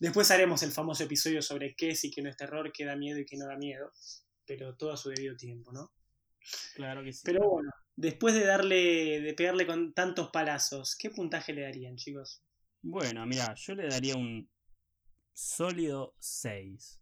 Después 0.00 0.30
haremos 0.30 0.62
el 0.62 0.72
famoso 0.72 1.04
episodio 1.04 1.42
sobre 1.42 1.74
qué 1.74 1.90
es 1.90 2.04
y 2.04 2.10
qué 2.10 2.22
no 2.22 2.30
es 2.30 2.36
terror, 2.36 2.72
qué 2.72 2.84
da 2.84 2.96
miedo 2.96 3.18
y 3.18 3.26
qué 3.26 3.36
no 3.36 3.46
da 3.46 3.56
miedo. 3.56 3.92
Pero 4.46 4.76
todo 4.76 4.92
a 4.92 4.96
su 4.96 5.10
debido 5.10 5.36
tiempo, 5.36 5.72
¿no? 5.72 5.92
Claro 6.74 7.02
que 7.02 7.12
sí. 7.12 7.22
Pero 7.24 7.48
bueno, 7.48 7.70
después 7.96 8.34
de 8.34 8.44
darle, 8.44 9.20
de 9.20 9.34
pegarle 9.34 9.66
con 9.66 9.92
tantos 9.92 10.30
palazos, 10.30 10.96
¿qué 10.96 11.10
puntaje 11.10 11.52
le 11.52 11.62
darían, 11.62 11.96
chicos? 11.96 12.42
Bueno, 12.82 13.26
mira, 13.26 13.54
yo 13.54 13.74
le 13.74 13.88
daría 13.88 14.14
un 14.16 14.48
sólido 15.34 16.14
6. 16.20 17.00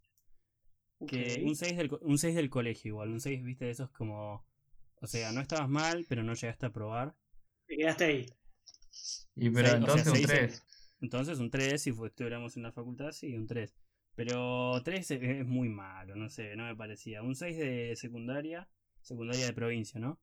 Que 1.07 1.43
un 1.45 1.55
6 1.55 1.77
del, 1.77 1.91
un 2.01 2.17
6 2.17 2.35
del 2.35 2.49
colegio 2.49 2.89
igual, 2.89 3.11
un 3.11 3.19
6, 3.19 3.43
viste, 3.43 3.65
de 3.65 3.71
esos 3.71 3.91
como... 3.91 4.45
O 5.01 5.07
sea, 5.07 5.31
no 5.31 5.41
estabas 5.41 5.69
mal, 5.69 6.05
pero 6.09 6.23
no 6.23 6.33
llegaste 6.33 6.65
a 6.65 6.71
probar. 6.71 7.15
Te 7.67 7.75
quedaste 7.75 8.05
ahí. 8.05 8.25
Y 9.35 9.49
pero 9.49 9.69
entonces 9.69 10.07
un 10.07 10.21
3. 10.21 10.63
Entonces 11.01 11.39
un 11.39 11.49
3, 11.49 11.81
si 11.81 11.89
estuviéramos 11.89 12.57
en 12.57 12.63
la 12.63 12.71
facultad, 12.71 13.11
sí, 13.11 13.35
un 13.35 13.47
3. 13.47 13.73
Pero 14.15 14.81
3 14.83 15.11
es 15.11 15.45
muy 15.45 15.69
malo, 15.69 16.15
no 16.15 16.29
sé, 16.29 16.55
no 16.55 16.65
me 16.65 16.75
parecía. 16.75 17.21
Un 17.21 17.35
6 17.35 17.57
de 17.57 17.95
secundaria, 17.95 18.67
secundaria 19.01 19.45
de 19.45 19.53
provincia, 19.53 19.99
¿no? 19.99 20.19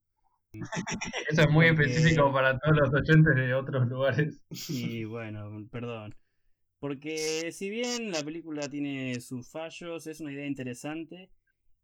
Eso 1.31 1.43
es 1.43 1.51
muy 1.51 1.67
específico 1.67 2.33
para 2.33 2.59
todos 2.59 2.77
los 2.77 2.95
oyentes 2.95 3.35
de 3.35 3.55
otros 3.55 3.87
lugares. 3.89 4.45
Y 4.69 5.05
bueno, 5.05 5.67
perdón. 5.71 6.15
Porque 6.79 7.53
si 7.53 7.71
bien 7.71 8.11
la 8.11 8.23
película 8.23 8.69
tiene 8.69 9.21
sus 9.21 9.49
fallos, 9.49 10.07
es 10.07 10.21
una 10.21 10.33
idea 10.33 10.47
interesante. 10.47 11.31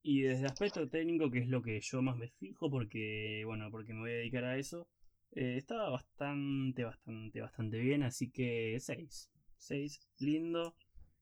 Y 0.03 0.23
desde 0.23 0.41
el 0.41 0.47
aspecto 0.47 0.89
técnico, 0.89 1.31
que 1.31 1.39
es 1.41 1.49
lo 1.49 1.63
que 1.63 1.81
yo 1.81 2.03
más 2.03 2.17
me 2.17 2.29
fijo, 2.29 2.71
porque, 2.71 3.43
bueno, 3.47 3.71
porque 3.71 3.93
me 3.95 4.01
voy 4.01 4.11
a 4.11 4.15
dedicar 4.15 4.45
a 4.45 4.57
eso, 4.57 4.89
eh, 5.33 5.57
estaba 5.57 5.91
bastante, 5.91 6.85
bastante, 6.85 7.41
bastante 7.41 7.79
bien. 7.79 8.03
Así 8.03 8.31
que 8.31 8.77
6. 8.81 9.31
6, 9.57 10.01
lindo. 10.19 10.75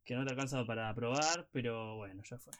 Que 0.04 0.14
no 0.14 0.24
te 0.24 0.32
alcanza 0.32 0.64
para 0.64 0.94
probar, 0.94 1.48
pero 1.52 1.96
bueno, 1.96 2.22
ya 2.24 2.38
fue. 2.38 2.52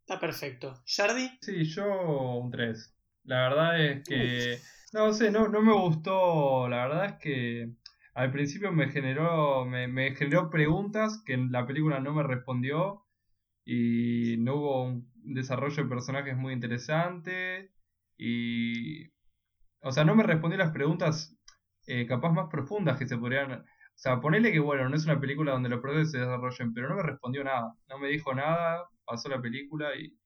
Está 0.00 0.20
perfecto. 0.20 0.82
¿Shardy? 0.86 1.38
Sí, 1.40 1.64
yo 1.64 2.38
un 2.38 2.50
3. 2.50 2.94
La 3.24 3.48
verdad 3.48 3.84
es 3.84 4.04
que. 4.04 4.58
No 4.92 5.12
sé, 5.12 5.30
no, 5.30 5.48
no 5.48 5.60
me 5.62 5.72
gustó. 5.72 6.68
La 6.68 6.86
verdad 6.86 7.06
es 7.06 7.14
que 7.14 7.72
al 8.14 8.30
principio 8.30 8.70
me 8.70 8.88
generó. 8.90 9.64
Me, 9.64 9.88
me 9.88 10.14
generó 10.14 10.50
preguntas 10.50 11.22
que 11.26 11.32
en 11.32 11.50
la 11.50 11.66
película 11.66 12.00
no 12.00 12.12
me 12.14 12.22
respondió. 12.22 13.04
Y 13.64 14.36
no 14.38 14.56
hubo 14.56 14.84
un 14.84 15.10
desarrollo 15.24 15.82
de 15.82 15.88
personajes 15.88 16.36
muy 16.36 16.52
interesante. 16.52 17.72
Y. 18.16 19.13
O 19.84 19.92
sea, 19.92 20.04
no 20.04 20.14
me 20.14 20.22
respondió 20.22 20.58
las 20.58 20.72
preguntas 20.72 21.36
eh, 21.86 22.06
capaz 22.06 22.32
más 22.32 22.48
profundas 22.50 22.98
que 22.98 23.06
se 23.06 23.18
podrían. 23.18 23.52
O 23.52 23.64
sea, 23.96 24.20
ponele 24.20 24.50
que 24.50 24.58
bueno, 24.58 24.88
no 24.88 24.96
es 24.96 25.04
una 25.04 25.20
película 25.20 25.52
donde 25.52 25.68
los 25.68 25.80
procesos 25.80 26.12
se 26.12 26.18
desarrollen, 26.18 26.72
pero 26.72 26.88
no 26.88 26.96
me 26.96 27.02
respondió 27.02 27.44
nada. 27.44 27.74
No 27.88 27.98
me 27.98 28.08
dijo 28.08 28.34
nada, 28.34 28.88
pasó 29.04 29.28
la 29.28 29.40
película 29.40 29.94
y 29.94 30.16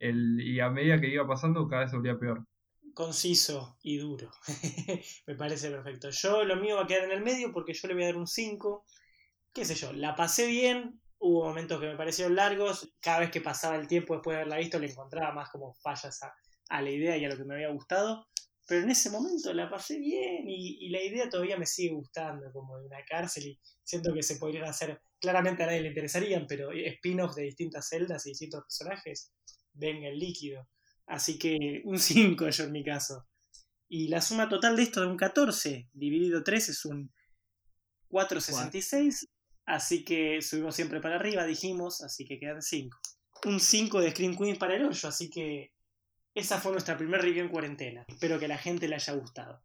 el, 0.00 0.40
y 0.40 0.60
a 0.60 0.70
medida 0.70 1.00
que 1.00 1.08
iba 1.08 1.26
pasando 1.26 1.68
cada 1.68 1.82
vez 1.82 1.90
se 1.90 1.96
volvía 1.96 2.18
peor. 2.18 2.44
Conciso 2.92 3.78
y 3.82 3.98
duro. 3.98 4.30
Me 5.26 5.36
parece 5.36 5.70
perfecto. 5.70 6.10
Yo 6.10 6.44
lo 6.44 6.56
mío 6.56 6.76
va 6.76 6.82
a 6.82 6.86
quedar 6.86 7.04
en 7.04 7.12
el 7.12 7.22
medio 7.22 7.52
porque 7.52 7.72
yo 7.72 7.86
le 7.86 7.94
voy 7.94 8.02
a 8.02 8.06
dar 8.06 8.16
un 8.16 8.26
5. 8.26 8.84
Qué 9.52 9.64
sé 9.64 9.74
yo, 9.76 9.92
la 9.92 10.16
pasé 10.16 10.46
bien. 10.46 11.00
Hubo 11.18 11.44
momentos 11.44 11.80
que 11.80 11.86
me 11.86 11.96
parecieron 11.96 12.34
largos. 12.34 12.92
Cada 13.00 13.20
vez 13.20 13.30
que 13.30 13.40
pasaba 13.40 13.76
el 13.76 13.86
tiempo 13.86 14.14
después 14.14 14.34
de 14.34 14.40
haberla 14.40 14.56
visto 14.56 14.78
le 14.78 14.90
encontraba 14.90 15.32
más 15.32 15.50
como 15.50 15.74
fallas 15.74 16.22
a, 16.22 16.34
a 16.70 16.82
la 16.82 16.90
idea 16.90 17.16
y 17.16 17.24
a 17.24 17.28
lo 17.28 17.36
que 17.36 17.44
me 17.44 17.54
había 17.54 17.70
gustado. 17.70 18.26
Pero 18.70 18.84
en 18.84 18.90
ese 18.90 19.10
momento 19.10 19.52
la 19.52 19.68
pasé 19.68 19.98
bien 19.98 20.48
y, 20.48 20.88
la 20.90 21.02
idea 21.02 21.28
todavía 21.28 21.56
me 21.56 21.66
sigue 21.66 21.92
gustando, 21.92 22.52
como 22.52 22.78
de 22.78 22.86
una 22.86 23.04
cárcel 23.04 23.48
y 23.48 23.60
siento 23.82 24.14
que 24.14 24.22
se 24.22 24.36
podrían 24.36 24.66
hacer, 24.66 25.02
claramente 25.18 25.64
a 25.64 25.66
nadie 25.66 25.80
le 25.80 25.88
interesarían, 25.88 26.46
pero 26.46 26.70
spin-offs 26.70 27.34
de 27.34 27.42
distintas 27.42 27.88
celdas 27.88 28.24
y 28.24 28.28
distintos 28.28 28.62
personajes 28.62 29.32
venga 29.72 30.06
el 30.06 30.20
líquido. 30.20 30.68
Así 31.06 31.36
que 31.36 31.82
un 31.84 31.98
5 31.98 32.48
yo 32.48 32.62
en 32.62 32.70
mi 32.70 32.84
caso. 32.84 33.26
Y 33.88 34.06
la 34.06 34.20
suma 34.20 34.48
total 34.48 34.76
de 34.76 34.84
esto 34.84 35.00
de 35.00 35.08
un 35.08 35.16
14 35.16 35.90
dividido 35.92 36.44
3 36.44 36.68
es 36.68 36.84
un 36.84 37.12
4,66. 38.08 39.30
Así 39.66 40.04
que 40.04 40.40
subimos 40.42 40.76
siempre 40.76 41.00
para 41.00 41.16
arriba, 41.16 41.44
dijimos, 41.44 42.04
así 42.04 42.24
que 42.24 42.38
quedan 42.38 42.62
5. 42.62 42.96
Un 43.46 43.58
5 43.58 44.00
de 44.00 44.12
Scream 44.12 44.38
Queen 44.38 44.58
para 44.58 44.76
el 44.76 44.84
hoyo, 44.84 45.08
así 45.08 45.28
que 45.28 45.72
esa 46.34 46.60
fue 46.60 46.72
nuestra 46.72 46.96
primera 46.96 47.22
review 47.22 47.44
en 47.44 47.50
cuarentena. 47.50 48.04
Espero 48.08 48.38
que 48.38 48.48
la 48.48 48.58
gente 48.58 48.88
le 48.88 48.94
haya 48.94 49.12
gustado. 49.14 49.62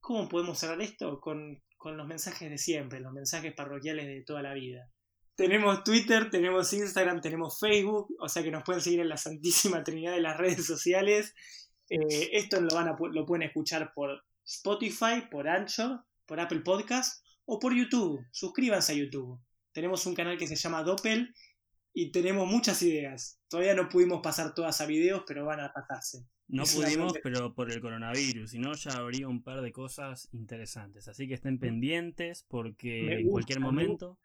¿Cómo 0.00 0.28
podemos 0.28 0.58
cerrar 0.58 0.80
esto? 0.82 1.20
Con, 1.20 1.62
con 1.76 1.96
los 1.96 2.06
mensajes 2.06 2.50
de 2.50 2.58
siempre, 2.58 3.00
los 3.00 3.12
mensajes 3.12 3.54
parroquiales 3.54 4.06
de 4.06 4.22
toda 4.24 4.42
la 4.42 4.54
vida. 4.54 4.90
Tenemos 5.36 5.84
Twitter, 5.84 6.30
tenemos 6.30 6.72
Instagram, 6.72 7.20
tenemos 7.20 7.58
Facebook, 7.60 8.08
o 8.18 8.28
sea 8.28 8.42
que 8.42 8.50
nos 8.50 8.62
pueden 8.62 8.80
seguir 8.80 9.00
en 9.00 9.08
la 9.08 9.16
santísima 9.16 9.84
trinidad 9.84 10.12
de 10.12 10.22
las 10.22 10.36
redes 10.36 10.66
sociales. 10.66 11.34
Eh, 11.90 12.30
esto 12.32 12.60
lo, 12.60 12.74
van 12.74 12.88
a, 12.88 12.96
lo 12.98 13.26
pueden 13.26 13.42
escuchar 13.42 13.92
por 13.94 14.22
Spotify, 14.44 15.22
por 15.30 15.48
Anchor, 15.48 16.04
por 16.24 16.40
Apple 16.40 16.60
Podcast 16.60 17.22
o 17.44 17.58
por 17.58 17.74
YouTube. 17.74 18.24
Suscríbanse 18.32 18.92
a 18.92 18.96
YouTube. 18.96 19.40
Tenemos 19.72 20.06
un 20.06 20.14
canal 20.14 20.38
que 20.38 20.46
se 20.46 20.56
llama 20.56 20.82
Doppel 20.82 21.34
y 21.98 22.12
tenemos 22.12 22.46
muchas 22.46 22.82
ideas. 22.82 23.40
Todavía 23.48 23.74
no 23.74 23.88
pudimos 23.88 24.20
pasar 24.22 24.54
todas 24.54 24.82
a 24.82 24.86
videos, 24.86 25.24
pero 25.26 25.46
van 25.46 25.60
a 25.60 25.72
pasarse. 25.72 26.26
No 26.46 26.64
pudimos, 26.64 27.14
pero 27.22 27.54
por 27.54 27.72
el 27.72 27.80
coronavirus, 27.80 28.50
si 28.50 28.58
no 28.58 28.74
ya 28.74 28.98
habría 28.98 29.26
un 29.28 29.42
par 29.42 29.62
de 29.62 29.72
cosas 29.72 30.28
interesantes. 30.34 31.08
Así 31.08 31.26
que 31.26 31.32
estén 31.32 31.58
pendientes 31.58 32.44
porque 32.48 33.20
en 33.20 33.30
cualquier 33.30 33.60
momento... 33.60 34.18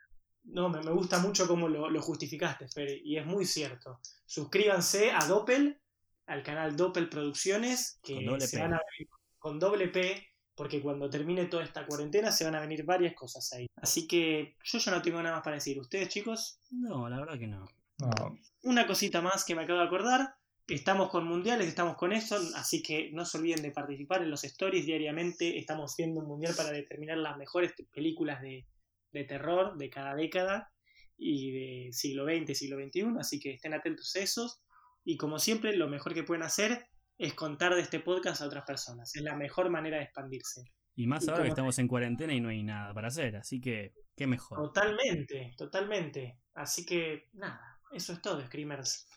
No, 0.43 0.67
me, 0.67 0.81
me 0.81 0.91
gusta 0.91 1.19
mucho 1.19 1.47
cómo 1.47 1.69
lo, 1.69 1.89
lo 1.89 2.01
justificaste, 2.01 2.67
Fer, 2.67 2.99
y 3.05 3.15
es 3.15 3.25
muy 3.25 3.45
cierto. 3.45 4.01
Suscríbanse 4.25 5.11
a 5.11 5.25
Doppel, 5.25 5.79
al 6.25 6.43
canal 6.43 6.75
Doppel 6.75 7.07
Producciones, 7.07 8.01
que 8.03 8.15
Con 8.15 8.25
doble 8.25 8.47
se 8.47 8.57
P. 8.57 8.63
van 8.63 8.73
a 8.73 8.81
venir 8.91 9.09
con 9.39 9.59
doble 9.59 9.87
P, 9.87 10.30
porque 10.55 10.81
cuando 10.81 11.09
termine 11.09 11.45
toda 11.45 11.63
esta 11.63 11.85
cuarentena 11.85 12.31
se 12.31 12.43
van 12.43 12.55
a 12.55 12.61
venir 12.61 12.83
varias 12.83 13.13
cosas 13.13 13.51
ahí. 13.53 13.67
Así 13.75 14.07
que 14.07 14.55
yo 14.63 14.79
ya 14.79 14.91
no 14.91 15.01
tengo 15.01 15.21
nada 15.21 15.35
más 15.35 15.43
para 15.43 15.55
decir. 15.55 15.79
¿Ustedes, 15.79 16.09
chicos? 16.09 16.59
No, 16.71 17.09
la 17.09 17.19
verdad 17.19 17.39
que 17.39 17.47
no. 17.47 17.67
No, 17.99 18.37
Una 18.63 18.87
cosita 18.87 19.21
más 19.21 19.45
que 19.45 19.55
me 19.55 19.63
acabo 19.63 19.79
de 19.79 19.85
acordar. 19.85 20.35
Estamos 20.67 21.09
con 21.09 21.25
mundiales, 21.25 21.67
estamos 21.67 21.97
con 21.97 22.13
eso, 22.13 22.37
así 22.55 22.81
que 22.81 23.11
no 23.11 23.25
se 23.25 23.37
olviden 23.37 23.61
de 23.61 23.71
participar 23.71 24.21
en 24.21 24.29
los 24.29 24.43
stories 24.43 24.85
diariamente. 24.85 25.57
Estamos 25.57 25.95
viendo 25.97 26.21
un 26.21 26.27
mundial 26.27 26.53
para 26.55 26.71
determinar 26.71 27.17
las 27.17 27.37
mejores 27.37 27.73
películas 27.91 28.41
de, 28.41 28.65
de 29.11 29.23
terror 29.23 29.77
de 29.77 29.89
cada 29.89 30.15
década 30.15 30.71
y 31.17 31.51
de 31.51 31.93
siglo 31.93 32.25
XX, 32.25 32.57
siglo 32.57 32.77
XXI, 32.77 33.19
así 33.19 33.39
que 33.39 33.53
estén 33.53 33.73
atentos 33.73 34.15
a 34.15 34.19
esos. 34.19 34.61
Y 35.03 35.17
como 35.17 35.39
siempre, 35.39 35.75
lo 35.75 35.87
mejor 35.87 36.13
que 36.13 36.23
pueden 36.23 36.43
hacer 36.43 36.87
es 37.21 37.35
contar 37.35 37.75
de 37.75 37.81
este 37.81 37.99
podcast 37.99 38.41
a 38.41 38.47
otras 38.47 38.65
personas. 38.65 39.15
Es 39.15 39.21
la 39.21 39.35
mejor 39.35 39.69
manera 39.69 39.97
de 39.97 40.05
expandirse. 40.05 40.63
Y 40.95 41.05
más 41.05 41.23
Y 41.23 41.29
ahora 41.29 41.43
que 41.43 41.49
estamos 41.49 41.77
en 41.77 41.87
cuarentena 41.87 42.33
y 42.33 42.41
no 42.41 42.49
hay 42.49 42.63
nada 42.63 42.93
para 42.95 43.09
hacer, 43.09 43.35
así 43.35 43.61
que 43.61 43.93
qué 44.15 44.25
mejor. 44.25 44.57
Totalmente, 44.57 45.53
totalmente. 45.55 46.39
Así 46.55 46.83
que 46.83 47.29
nada, 47.33 47.79
eso 47.91 48.13
es 48.13 48.21
todo, 48.23 48.43
Screamers. 48.43 49.07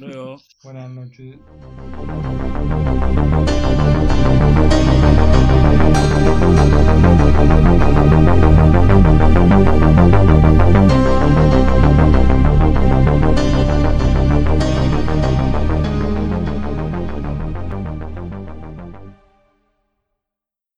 Luego. 0.00 0.40
buenas 0.64 0.90
noches. 0.90 1.38